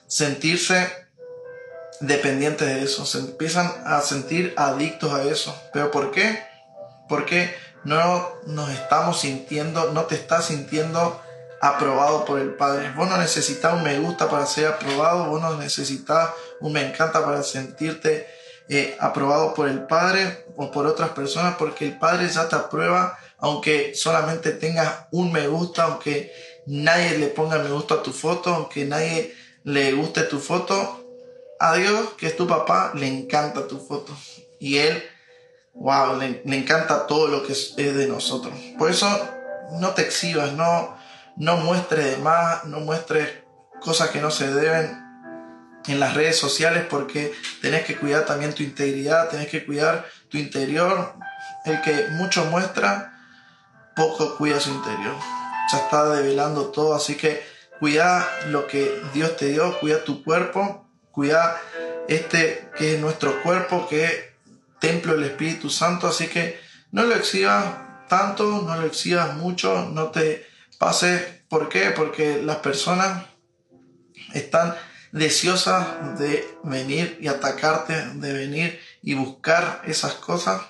[0.07, 1.04] sentirse
[2.01, 5.55] dependientes de eso, se empiezan a sentir adictos a eso.
[5.73, 6.43] ¿Pero por qué?
[7.09, 7.55] Porque
[7.85, 11.21] no nos estamos sintiendo, no te estás sintiendo
[11.61, 12.93] aprobado por el Padre.
[12.95, 16.31] Vos no necesitas un me gusta para ser aprobado, vos no necesitas
[16.61, 18.27] un me encanta para sentirte
[18.69, 23.19] eh, aprobado por el Padre o por otras personas, porque el Padre ya te aprueba,
[23.39, 26.33] aunque solamente tengas un me gusta, aunque
[26.67, 31.04] nadie le ponga me gusta a tu foto, aunque nadie le guste tu foto.
[31.65, 34.15] A Dios, que es tu papá, le encanta tu foto.
[34.61, 35.03] Y Él,
[35.73, 38.53] wow, le, encanta todo lo que es de nosotros.
[38.77, 39.09] Por eso
[39.81, 40.95] no te exhibas, no,
[41.37, 43.31] no muestres de más, no muestres
[43.81, 45.03] cosas que no se deben
[45.87, 50.37] en las redes sociales porque tenés que cuidar también tu integridad, tenés que cuidar tu
[50.37, 51.15] interior.
[51.65, 53.19] El que mucho muestra,
[53.97, 55.15] poco cuida su interior.
[55.73, 57.43] Ya está develando todo, así que
[57.81, 60.84] cuida lo que Dios te dio, cuida tu cuerpo,
[61.15, 61.61] cuida
[62.09, 64.13] este que es nuestro cuerpo, que es
[64.81, 66.61] templo del Espíritu Santo, así que
[66.91, 67.65] no lo exhibas
[68.09, 70.47] tanto, no lo exhibas mucho, no te
[70.79, 71.43] pase.
[71.49, 71.91] ¿Por qué?
[71.91, 73.25] Porque las personas
[74.33, 74.75] están
[75.13, 80.63] deseosas de venir y atacarte, de venir y buscar esas cosas.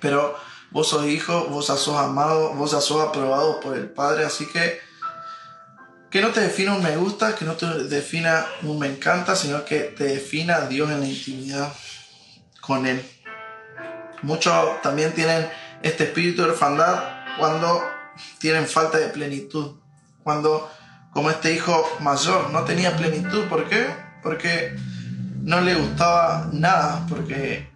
[0.00, 0.36] Pero
[0.70, 4.24] vos sos hijo, vos sos amado, vos sos aprobado por el Padre.
[4.24, 4.80] Así que
[6.10, 9.64] que no te defina un me gusta, que no te defina un me encanta, sino
[9.64, 11.72] que te defina Dios en la intimidad
[12.60, 13.02] con Él.
[14.22, 15.48] Muchos también tienen
[15.82, 17.82] este espíritu de orfandad cuando
[18.38, 19.76] tienen falta de plenitud.
[20.22, 20.70] Cuando,
[21.12, 23.44] como este hijo mayor, no tenía plenitud.
[23.44, 23.86] ¿Por qué?
[24.22, 24.74] Porque
[25.42, 27.06] no le gustaba nada.
[27.08, 27.70] Porque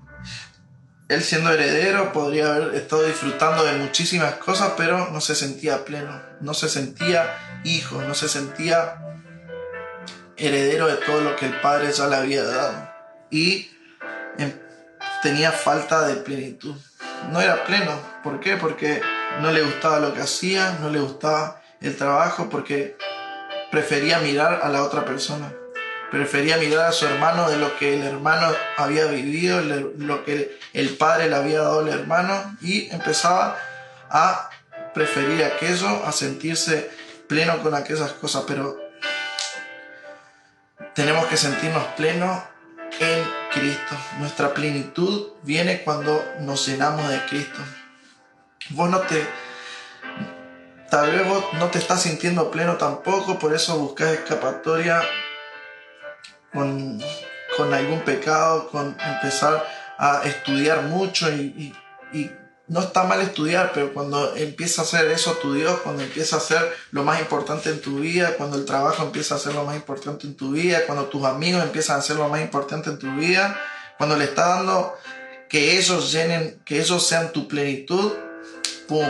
[1.13, 6.23] él siendo heredero podría haber estado disfrutando de muchísimas cosas, pero no se sentía pleno.
[6.41, 8.97] No se sentía hijo, no se sentía
[10.37, 12.91] heredero de todo lo que el padre ya le había dado.
[13.31, 13.71] Y
[15.23, 16.75] tenía falta de plenitud.
[17.31, 17.93] No era pleno.
[18.23, 18.57] ¿Por qué?
[18.57, 19.01] Porque
[19.41, 22.97] no le gustaba lo que hacía, no le gustaba el trabajo, porque
[23.71, 25.53] prefería mirar a la otra persona.
[26.13, 30.91] Prefería mirar a su hermano de lo que el hermano había vivido, lo que el
[30.91, 33.57] padre le había dado al hermano, y empezaba
[34.11, 34.51] a
[34.93, 36.91] preferir aquello, a sentirse
[37.29, 38.45] pleno con aquellas cosas.
[38.47, 38.79] Pero
[40.95, 42.43] tenemos que sentirnos plenos
[43.01, 43.97] en Cristo.
[44.19, 47.61] Nuestra plenitud viene cuando nos llenamos de Cristo.
[48.69, 49.27] Vos te...
[50.91, 55.03] Tal vez vos no te estás sintiendo pleno tampoco, por eso buscas escapatoria
[56.53, 57.01] con,
[57.73, 59.67] algún pecado, con empezar
[59.99, 61.75] a estudiar mucho y,
[62.13, 62.31] y
[62.69, 66.41] no está mal estudiar, pero cuando empieza a ser eso tu Dios, cuando empieza a
[66.41, 69.77] ser lo más importante en tu vida, cuando el trabajo empieza a ser lo más
[69.77, 73.15] importante en tu vida, cuando tus amigos empiezan a ser lo más importante en tu
[73.17, 73.61] vida,
[73.99, 74.97] cuando le está dando
[75.49, 78.13] que ellos llenen, que ellos sean tu plenitud,
[78.89, 79.07] ¡pum!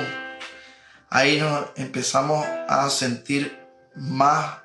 [1.09, 3.61] Ahí nos empezamos a sentir
[3.95, 4.62] más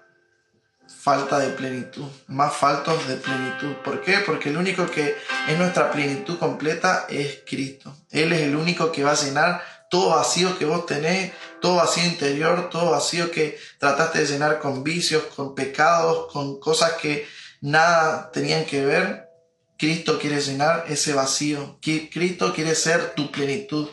[1.07, 3.75] falta de plenitud, más faltos de plenitud.
[3.81, 4.17] ¿Por qué?
[4.25, 5.15] Porque el único que
[5.47, 7.95] es nuestra plenitud completa es Cristo.
[8.11, 11.31] Él es el único que va a llenar todo vacío que vos tenés,
[11.61, 16.91] todo vacío interior, todo vacío que trataste de llenar con vicios, con pecados, con cosas
[17.01, 17.25] que
[17.61, 19.29] nada tenían que ver.
[19.77, 21.79] Cristo quiere llenar ese vacío.
[21.81, 23.87] Cristo quiere ser tu plenitud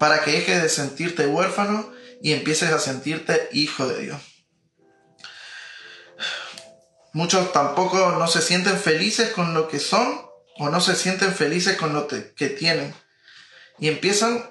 [0.00, 1.88] para que dejes de sentirte huérfano
[2.20, 4.27] y empieces a sentirte hijo de Dios.
[7.18, 10.20] Muchos tampoco no se sienten felices con lo que son
[10.56, 12.94] o no se sienten felices con lo que tienen.
[13.80, 14.48] Y empiezan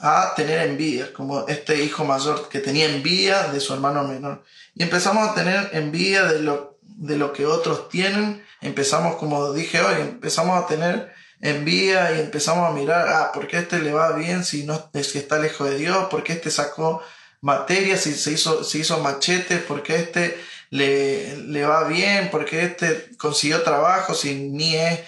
[0.00, 4.42] a tener envidia, como este hijo mayor que tenía envidia de su hermano menor.
[4.74, 8.42] Y empezamos a tener envidia de lo, de lo que otros tienen.
[8.62, 11.12] Empezamos, como dije hoy, empezamos a tener
[11.42, 15.00] envidia y empezamos a mirar, ah, ¿por qué este le va bien si no que
[15.00, 16.06] está lejos de Dios?
[16.08, 17.02] ¿Por qué este sacó
[17.42, 19.58] materia si se hizo, se hizo machete?
[19.58, 20.38] ¿Por qué este
[20.70, 25.00] le, le va bien, porque este consiguió trabajo sin ni es,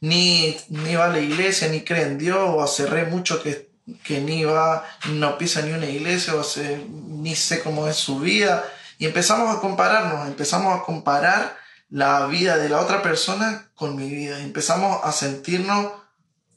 [0.00, 3.70] ni, ni va a la iglesia, ni cree en Dios, o hace mucho que,
[4.02, 8.20] que ni va, no pisa ni una iglesia, o hace, ni sé cómo es su
[8.20, 8.64] vida.
[8.98, 11.56] Y empezamos a compararnos, empezamos a comparar
[11.90, 14.40] la vida de la otra persona con mi vida.
[14.40, 15.92] empezamos a sentirnos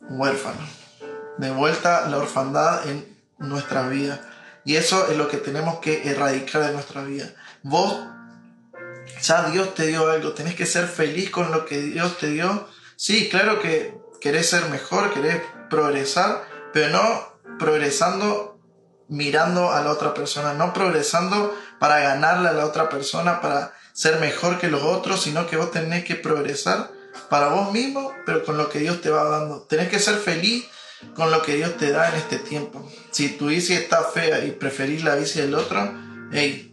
[0.01, 0.69] huérfanos.
[1.37, 3.05] De vuelta la orfandad en
[3.37, 4.19] nuestra vida.
[4.65, 7.31] Y eso es lo que tenemos que erradicar de nuestra vida.
[7.63, 7.95] Vos
[9.21, 12.67] ya Dios te dio algo, tenés que ser feliz con lo que Dios te dio.
[12.95, 18.59] Sí, claro que querés ser mejor, querés progresar, pero no progresando
[19.09, 24.19] mirando a la otra persona, no progresando para ganarle a la otra persona, para ser
[24.19, 26.91] mejor que los otros, sino que vos tenés que progresar
[27.29, 29.63] para vos mismo, pero con lo que Dios te va dando.
[29.63, 30.65] Tenés que ser feliz
[31.15, 32.89] con lo que Dios te da en este tiempo.
[33.11, 35.93] Si tu bici está fea y preferís la bici del otro,
[36.31, 36.66] hey,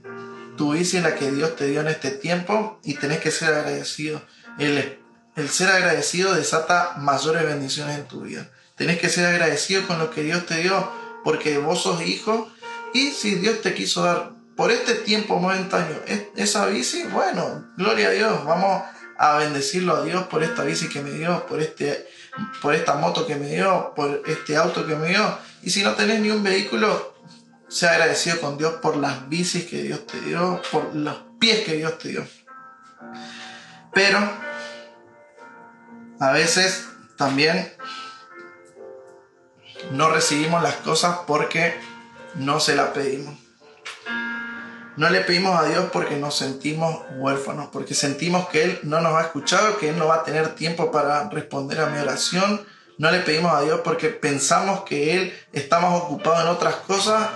[0.56, 4.22] tu bici la que Dios te dio en este tiempo y tenés que ser agradecido.
[4.58, 4.98] El,
[5.36, 8.50] el ser agradecido desata mayores bendiciones en tu vida.
[8.76, 10.90] Tenés que ser agradecido con lo que Dios te dio
[11.24, 12.50] porque vos sos hijo
[12.92, 16.00] y si Dios te quiso dar por este tiempo momentáneo
[16.36, 18.82] esa bici, bueno, gloria a Dios, vamos
[19.18, 22.08] a bendecirlo a Dios por esta bici que me dio, por, este,
[22.62, 25.38] por esta moto que me dio, por este auto que me dio.
[25.62, 27.13] Y si no tenés ni un vehículo,
[27.74, 31.74] sea agradecido con Dios por las bicis que Dios te dio, por los pies que
[31.74, 32.24] Dios te dio.
[33.92, 34.20] Pero
[36.20, 37.74] a veces también
[39.90, 41.74] no recibimos las cosas porque
[42.36, 43.36] no se las pedimos.
[44.96, 49.14] No le pedimos a Dios porque nos sentimos huérfanos, porque sentimos que Él no nos
[49.14, 52.64] ha escuchado, que Él no va a tener tiempo para responder a mi oración.
[52.98, 57.28] No le pedimos a Dios porque pensamos que Él está más ocupado en otras cosas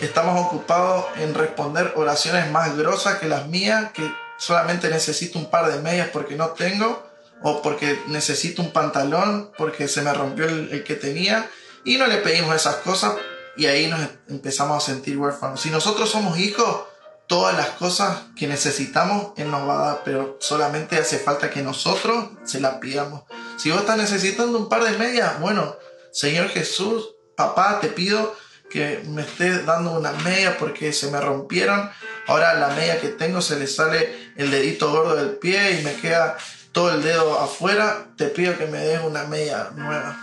[0.00, 5.70] Estamos ocupados en responder oraciones más grosas que las mías, que solamente necesito un par
[5.70, 7.06] de medias porque no tengo,
[7.42, 11.50] o porque necesito un pantalón porque se me rompió el, que tenía,
[11.84, 13.14] y no le pedimos esas cosas
[13.58, 15.60] y ahí nos empezamos a sentir huérfanos.
[15.60, 16.84] Si nosotros somos hijos,
[17.26, 21.60] todas las cosas que necesitamos, Él nos va a dar, pero solamente hace falta que
[21.60, 23.24] nosotros se las pidamos.
[23.58, 25.76] Si vos estás necesitando un par de medias, bueno,
[26.10, 28.34] Señor Jesús, papá, te pido
[28.70, 31.90] que me esté dando una media porque se me rompieron.
[32.26, 35.94] Ahora la media que tengo se le sale el dedito gordo del pie y me
[35.96, 36.38] queda
[36.72, 38.06] todo el dedo afuera.
[38.16, 40.16] Te pido que me des una media nueva.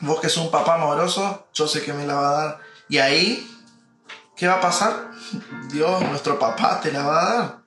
[0.00, 2.60] Vos que sos un papá amoroso, yo sé que me la va a dar.
[2.88, 3.50] Y ahí,
[4.36, 5.10] ¿qué va a pasar?
[5.72, 7.64] Dios, nuestro papá, te la va a dar.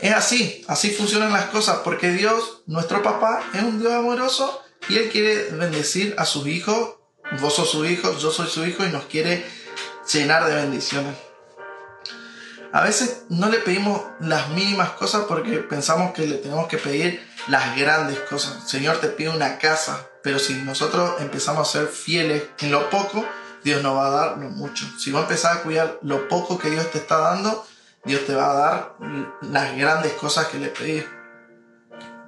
[0.00, 4.96] Es así, así funcionan las cosas, porque Dios, nuestro papá, es un Dios amoroso y
[4.96, 6.96] Él quiere bendecir a sus hijos.
[7.40, 9.44] Vos sos su hijo, yo soy su hijo y nos quiere
[10.12, 11.16] llenar de bendiciones.
[12.72, 17.24] A veces no le pedimos las mínimas cosas porque pensamos que le tenemos que pedir
[17.46, 18.68] las grandes cosas.
[18.68, 23.24] Señor, te pido una casa, pero si nosotros empezamos a ser fieles en lo poco,
[23.62, 24.84] Dios nos va a dar lo mucho.
[24.98, 27.64] Si vos empezás a cuidar lo poco que Dios te está dando,
[28.04, 28.96] Dios te va a dar
[29.40, 31.04] las grandes cosas que le pedís.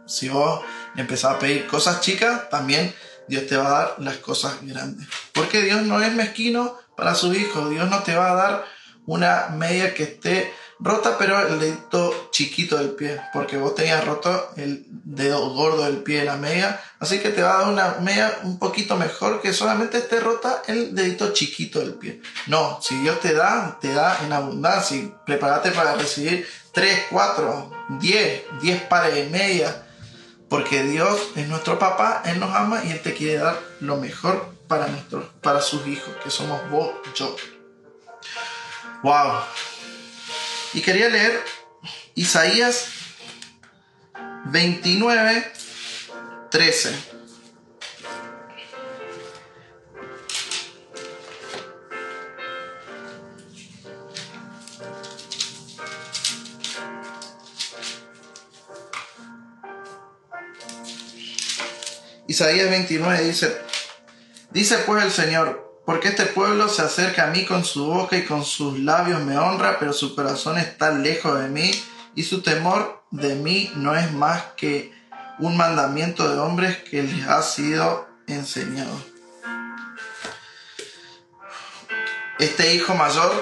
[0.07, 0.61] Si vos
[0.97, 2.95] empezás a pedir cosas chicas, también
[3.29, 5.07] Dios te va a dar las cosas grandes.
[5.33, 7.69] Porque Dios no es mezquino para su hijo.
[7.69, 8.65] Dios no te va a dar
[9.07, 14.51] una media que esté rota, pero el dedito chiquito del pie, porque vos tenías roto
[14.57, 17.97] el dedo gordo del pie de la media, así que te va a dar una
[18.01, 22.21] media un poquito mejor que solamente esté rota el dedito chiquito del pie.
[22.47, 24.99] No, si Dios te da, te da en abundancia.
[25.25, 27.71] Prepárate para recibir 3, 4,
[28.01, 29.86] 10, 10 pares de media,
[30.49, 34.55] porque Dios es nuestro papá, Él nos ama y Él te quiere dar lo mejor
[34.69, 34.89] para,
[35.43, 37.35] para sus hijos, que somos vos, yo.
[39.03, 39.41] Wow.
[40.75, 41.43] Y quería leer
[42.15, 42.89] Isaías
[44.47, 45.53] 29,
[46.51, 47.16] 13.
[62.29, 63.57] Isaías 29 dice,
[64.51, 68.25] dice pues el Señor, porque este pueblo se acerca a mí con su boca y
[68.25, 71.71] con sus labios me honra, pero su corazón está lejos de mí
[72.17, 74.93] y su temor de mí no es más que
[75.39, 79.01] un mandamiento de hombres que les ha sido enseñado.
[82.41, 83.33] Este hijo mayor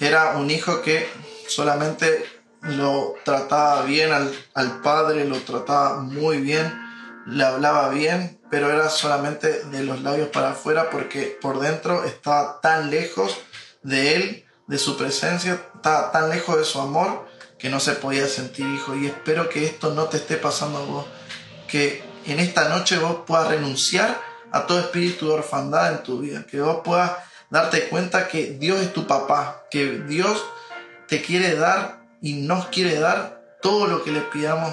[0.00, 1.06] era un hijo que
[1.48, 2.24] solamente
[2.62, 6.85] lo trataba bien al, al padre, lo trataba muy bien
[7.26, 12.60] le hablaba bien, pero era solamente de los labios para afuera porque por dentro estaba
[12.60, 13.36] tan lejos
[13.82, 17.26] de él, de su presencia, estaba tan lejos de su amor
[17.58, 18.94] que no se podía sentir hijo.
[18.94, 21.06] Y espero que esto no te esté pasando a vos,
[21.68, 24.20] que en esta noche vos puedas renunciar
[24.52, 27.12] a todo espíritu de orfandad en tu vida, que vos puedas
[27.50, 30.44] darte cuenta que Dios es tu papá, que Dios
[31.08, 34.72] te quiere dar y nos quiere dar todo lo que le pidamos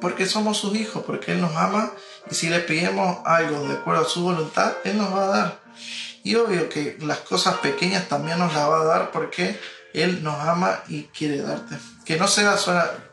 [0.00, 1.92] porque somos sus hijos, porque Él nos ama
[2.30, 5.60] y si le pedimos algo de acuerdo a su voluntad, Él nos va a dar.
[6.22, 9.58] Y obvio que las cosas pequeñas también nos las va a dar porque
[9.94, 11.76] Él nos ama y quiere darte.
[12.04, 12.56] Que no sea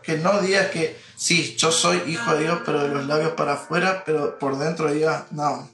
[0.03, 3.53] que no digas que sí, yo soy hijo de Dios, pero de los labios para
[3.53, 5.69] afuera, pero por dentro digas, no,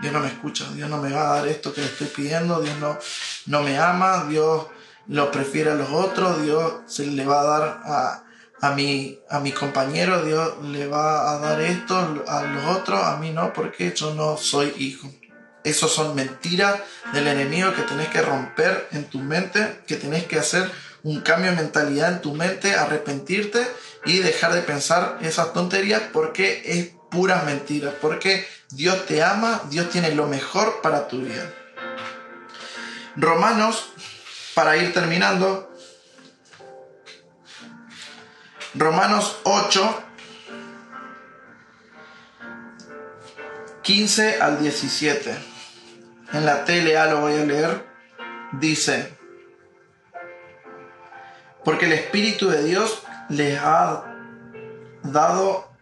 [0.00, 2.60] Dios no me escucha, Dios no me va a dar esto que le estoy pidiendo,
[2.60, 2.98] Dios no,
[3.46, 4.66] no me ama, Dios
[5.08, 8.24] lo prefiere a los otros, Dios se le va a dar a
[8.60, 13.16] a mi, a mi compañero Dios le va a dar esto, a los otros, a
[13.16, 15.08] mí no, porque yo no soy hijo.
[15.64, 16.80] Esos son mentiras
[17.12, 20.70] del enemigo que tenés que romper en tu mente, que tenés que hacer
[21.02, 23.66] un cambio de mentalidad en tu mente, arrepentirte
[24.04, 29.90] y dejar de pensar esas tonterías porque es puras mentiras, porque Dios te ama, Dios
[29.90, 31.52] tiene lo mejor para tu vida.
[33.16, 33.90] Romanos,
[34.54, 35.67] para ir terminando,
[38.78, 40.04] Romanos 8,
[43.82, 45.36] 15 al 17.
[46.32, 47.84] En la TLA lo voy a leer.
[48.52, 49.12] Dice,
[51.64, 54.04] porque el Espíritu de Dios les ha
[55.02, 55.72] dado,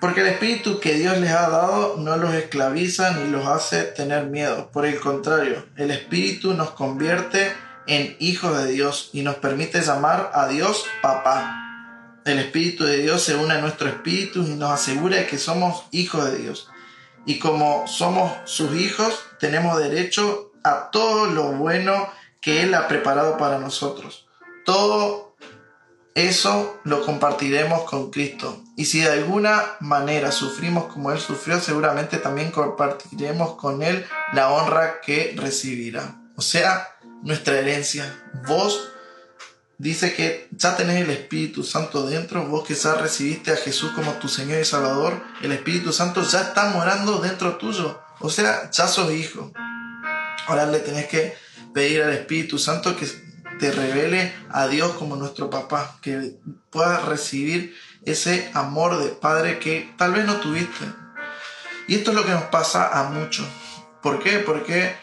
[0.00, 4.28] porque el Espíritu que Dios les ha dado no los esclaviza ni los hace tener
[4.28, 4.70] miedo.
[4.72, 7.52] Por el contrario, el Espíritu nos convierte
[7.86, 11.67] en hijos de Dios y nos permite llamar a Dios papá
[12.28, 16.30] el Espíritu de Dios se une a nuestro espíritu y nos asegura que somos hijos
[16.30, 16.68] de Dios.
[17.26, 22.08] Y como somos sus hijos, tenemos derecho a todo lo bueno
[22.40, 24.26] que Él ha preparado para nosotros.
[24.64, 25.36] Todo
[26.14, 28.62] eso lo compartiremos con Cristo.
[28.76, 34.50] Y si de alguna manera sufrimos como Él sufrió, seguramente también compartiremos con Él la
[34.50, 36.16] honra que recibirá.
[36.36, 36.88] o sea,
[37.22, 38.16] nuestra herencia.
[38.46, 38.90] Vos
[39.78, 44.12] dice que ya tenés el Espíritu Santo dentro, vos que ya recibiste a Jesús como
[44.14, 48.88] tu Señor y Salvador, el Espíritu Santo ya está morando dentro tuyo, o sea, ya
[48.88, 49.52] sos hijo.
[50.46, 51.34] Ahora le tenés que
[51.72, 53.06] pedir al Espíritu Santo que
[53.60, 56.36] te revele a Dios como nuestro papá, que
[56.70, 60.84] puedas recibir ese amor de padre que tal vez no tuviste.
[61.86, 63.46] Y esto es lo que nos pasa a muchos.
[64.02, 64.38] ¿Por qué?
[64.38, 64.94] Porque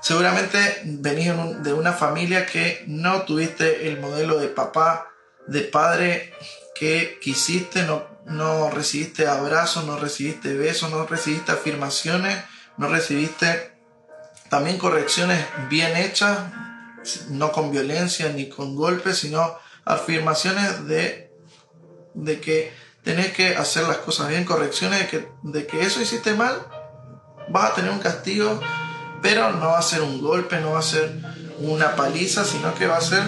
[0.00, 1.32] seguramente venís
[1.62, 5.10] de una familia que no tuviste el modelo de papá,
[5.46, 6.32] de padre
[6.74, 12.38] que quisiste, no, no recibiste abrazos, no recibiste besos, no recibiste afirmaciones,
[12.76, 13.72] no recibiste
[14.48, 16.38] también correcciones bien hechas,
[17.30, 21.32] no con violencia ni con golpes, sino afirmaciones de,
[22.14, 22.72] de que
[23.02, 26.66] tenés que hacer las cosas bien, correcciones de que, de que eso hiciste mal,
[27.48, 28.60] vas a tener un castigo,
[29.22, 31.12] pero no va a ser un golpe, no va a ser
[31.58, 33.22] una paliza, sino que va a ser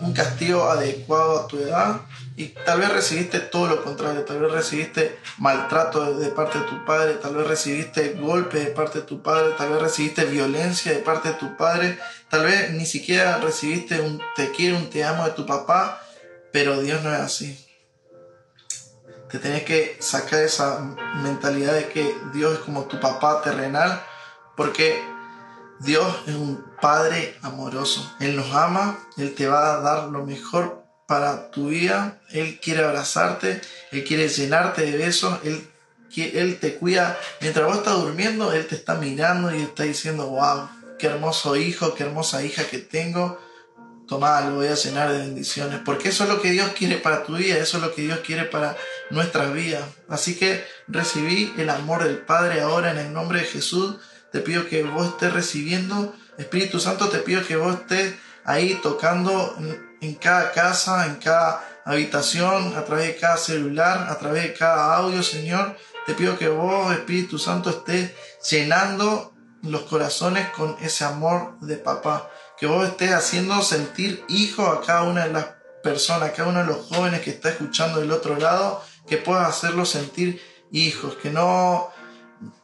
[0.00, 2.00] un castigo adecuado a tu edad
[2.36, 6.84] y tal vez recibiste todo lo contrario, tal vez recibiste maltrato de, parte de tu
[6.84, 10.98] padre, tal vez recibiste golpe de parte de tu padre, tal vez recibiste violencia de
[10.98, 15.24] parte de tu padre, tal vez ni siquiera recibiste un te quiero, un te amo
[15.24, 16.02] de tu papá,
[16.52, 17.62] pero Dios no es así.
[19.30, 20.80] Te tenés que sacar esa
[21.22, 24.02] mentalidad de que Dios es como tu papá terrenal,
[24.56, 25.02] porque
[25.80, 28.14] Dios es un Padre amoroso.
[28.20, 32.20] Él nos ama, Él te va a dar lo mejor para tu vida.
[32.30, 33.60] Él quiere abrazarte,
[33.92, 35.66] Él quiere llenarte de besos, Él,
[36.16, 37.18] él te cuida.
[37.40, 41.94] Mientras vos estás durmiendo, Él te está mirando y está diciendo, wow, qué hermoso hijo,
[41.94, 43.38] qué hermosa hija que tengo.
[44.06, 45.80] Tomá, lo voy a llenar de bendiciones.
[45.84, 48.20] Porque eso es lo que Dios quiere para tu vida, eso es lo que Dios
[48.24, 48.76] quiere para
[49.10, 49.84] nuestras vidas.
[50.08, 53.96] Así que recibí el amor del Padre ahora en el nombre de Jesús.
[54.36, 56.14] Te pido que vos estés recibiendo.
[56.36, 59.56] Espíritu Santo, te pido que vos estés ahí tocando
[60.02, 64.94] en cada casa, en cada habitación, a través de cada celular, a través de cada
[64.94, 65.74] audio, Señor.
[66.04, 68.12] Te pido que vos, Espíritu Santo, estés
[68.50, 69.32] llenando
[69.62, 72.28] los corazones con ese amor de papá.
[72.58, 75.46] Que vos estés haciendo sentir hijo a cada una de las
[75.82, 79.48] personas, a cada uno de los jóvenes que está escuchando del otro lado, que puedas
[79.48, 81.90] hacerlos sentir hijos, que no,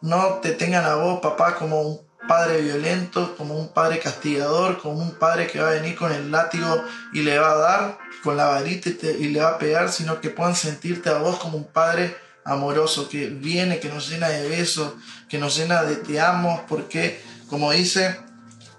[0.01, 4.95] no te tengan a vos, papá, como un padre violento, como un padre castigador, como
[4.99, 8.37] un padre que va a venir con el látigo y le va a dar con
[8.37, 11.65] la varita y, le va a pegar, sino que puedan sentirte a vos como un
[11.65, 14.95] padre amoroso que viene, que nos llena de besos,
[15.29, 18.19] que nos llena de te amo, porque como dice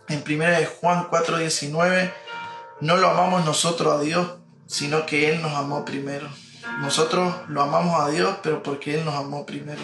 [0.08, 2.14] en 1 Juan 4:19,
[2.82, 4.36] no lo amamos nosotros a Dios,
[4.68, 6.30] sino que Él nos amó primero.
[6.82, 9.82] Nosotros lo amamos a Dios, pero porque Él nos amó primero.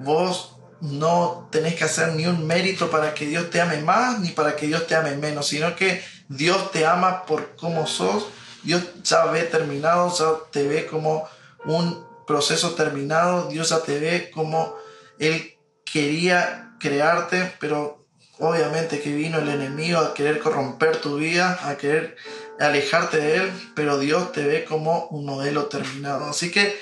[0.00, 4.30] Vos no tenés que hacer ni un mérito para que Dios te ame más ni
[4.30, 8.26] para que Dios te ame menos, sino que Dios te ama por cómo sos.
[8.62, 11.28] Dios ya ve terminado, ya te ve como
[11.64, 14.74] un proceso terminado, Dios ya te ve como
[15.18, 18.06] Él quería crearte, pero
[18.38, 22.16] obviamente que vino el enemigo a querer corromper tu vida, a querer
[22.58, 26.26] alejarte de Él, pero Dios te ve como un modelo terminado.
[26.26, 26.78] Así que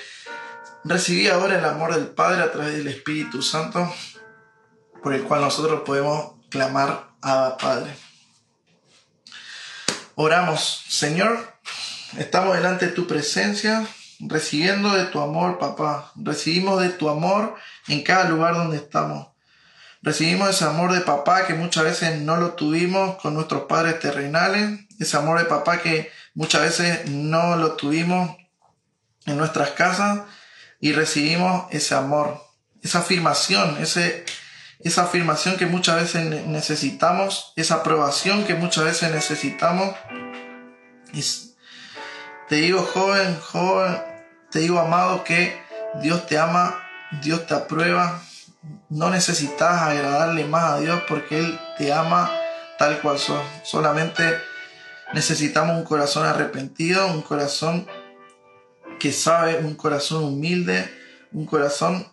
[0.89, 3.93] Recibí ahora el amor del Padre a través del Espíritu Santo,
[5.03, 7.95] por el cual nosotros podemos clamar a Padre.
[10.15, 11.37] Oramos, Señor,
[12.17, 13.85] estamos delante de tu presencia,
[14.19, 16.11] recibiendo de tu amor, papá.
[16.15, 17.53] Recibimos de tu amor
[17.87, 19.27] en cada lugar donde estamos.
[20.01, 24.87] Recibimos ese amor de papá que muchas veces no lo tuvimos con nuestros padres terrenales,
[24.99, 28.35] ese amor de papá que muchas veces no lo tuvimos
[29.27, 30.21] en nuestras casas
[30.79, 32.41] y recibimos ese amor,
[32.81, 34.25] esa afirmación, ese,
[34.79, 39.95] esa afirmación que muchas veces necesitamos, esa aprobación que muchas veces necesitamos.
[42.47, 44.01] te digo joven, joven,
[44.51, 45.61] te digo amado que
[46.01, 46.81] Dios te ama,
[47.21, 48.21] Dios te aprueba.
[48.89, 52.31] No necesitas agradarle más a Dios porque Él te ama
[52.77, 53.41] tal cual sos.
[53.63, 54.23] Solamente
[55.13, 57.87] necesitamos un corazón arrepentido, un corazón
[58.99, 60.89] que sabe, un corazón humilde,
[61.31, 62.07] un corazón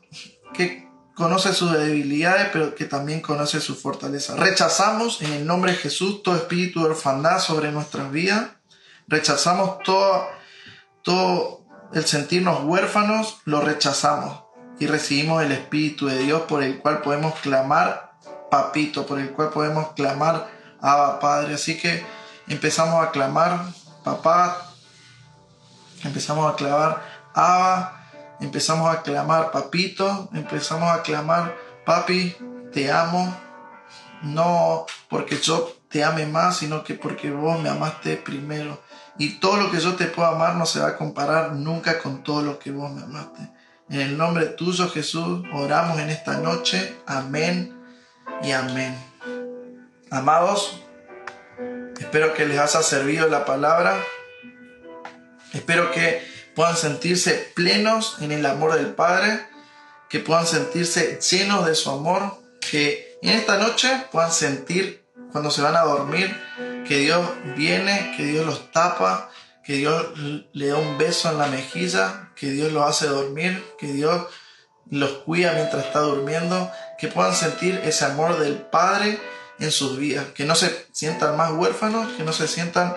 [0.54, 4.36] que conoce sus debilidades, pero que también conoce su fortaleza.
[4.36, 8.50] Rechazamos en el nombre de Jesús todo espíritu de orfandad sobre nuestras vidas.
[9.08, 10.28] Rechazamos todo,
[11.02, 14.46] todo el sentirnos huérfanos, lo rechazamos
[14.78, 18.12] y recibimos el Espíritu de Dios por el cual podemos clamar
[18.50, 20.48] papito, por el cual podemos clamar
[20.80, 21.54] Abba Padre.
[21.54, 22.04] Así que
[22.48, 23.66] empezamos a clamar,
[24.04, 24.65] papá,
[26.04, 27.02] empezamos a clamar
[27.34, 32.36] Abba, empezamos a clamar Papito, empezamos a clamar Papi,
[32.72, 33.34] te amo,
[34.22, 38.82] no porque yo te ame más, sino que porque vos me amaste primero.
[39.18, 42.22] Y todo lo que yo te puedo amar no se va a comparar nunca con
[42.22, 43.50] todo lo que vos me amaste.
[43.88, 46.96] En el nombre tuyo, Jesús, oramos en esta noche.
[47.06, 47.80] Amén
[48.42, 48.94] y amén.
[50.10, 50.80] Amados,
[51.98, 53.96] espero que les haya servido la palabra.
[55.52, 59.46] Espero que puedan sentirse plenos en el amor del Padre,
[60.08, 65.62] que puedan sentirse llenos de su amor, que en esta noche puedan sentir cuando se
[65.62, 66.34] van a dormir
[66.86, 67.26] que Dios
[67.56, 69.30] viene, que Dios los tapa,
[69.64, 70.06] que Dios
[70.52, 74.26] le da un beso en la mejilla, que Dios los hace dormir, que Dios
[74.88, 79.18] los cuida mientras está durmiendo, que puedan sentir ese amor del Padre
[79.58, 82.94] en sus vidas, que no se sientan más huérfanos, que no se sientan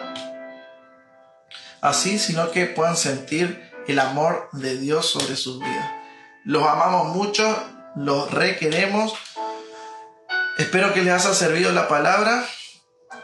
[1.82, 5.92] así, sino que puedan sentir el amor de Dios sobre sus vidas.
[6.46, 7.58] Los amamos mucho,
[7.96, 9.14] los requeremos.
[10.58, 12.46] Espero que les haya servido la palabra.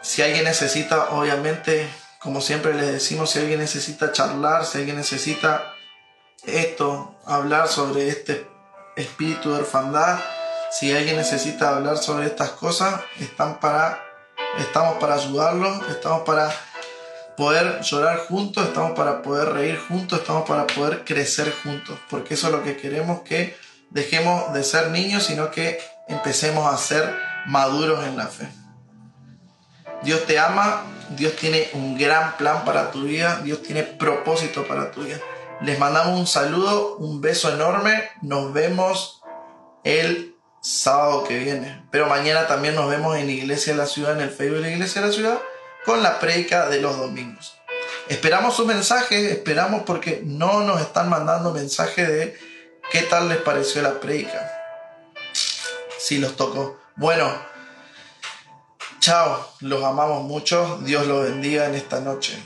[0.02, 1.90] Si alguien necesita, obviamente,
[2.20, 5.74] como siempre les decimos, si alguien necesita charlar, si alguien necesita
[6.46, 8.48] esto, hablar sobre este
[8.96, 10.20] espíritu de orfandad,
[10.72, 14.04] si alguien necesita hablar sobre estas cosas, están para,
[14.60, 16.54] estamos para ayudarlos, estamos para
[17.36, 22.48] poder llorar juntos, estamos para poder reír juntos, estamos para poder crecer juntos, porque eso
[22.48, 23.56] es lo que queremos que
[23.90, 27.16] dejemos de ser niños, sino que empecemos a ser
[27.46, 28.48] maduros en la fe.
[30.04, 34.92] Dios te ama, Dios tiene un gran plan para tu vida, Dios tiene propósito para
[34.92, 35.18] tu vida.
[35.62, 39.22] Les mandamos un saludo, un beso enorme, nos vemos
[39.84, 44.22] el sábado que viene, pero mañana también nos vemos en Iglesia de la Ciudad, en
[44.22, 45.40] el Facebook de Iglesia de la Ciudad
[45.86, 47.56] con la predica de los domingos.
[48.08, 52.40] Esperamos su mensaje, esperamos porque no nos están mandando mensaje de
[52.92, 54.52] qué tal les pareció la predica.
[55.98, 56.80] Si los tocó.
[56.96, 57.32] Bueno,
[59.00, 62.38] chao, los amamos mucho, Dios los bendiga en esta noche.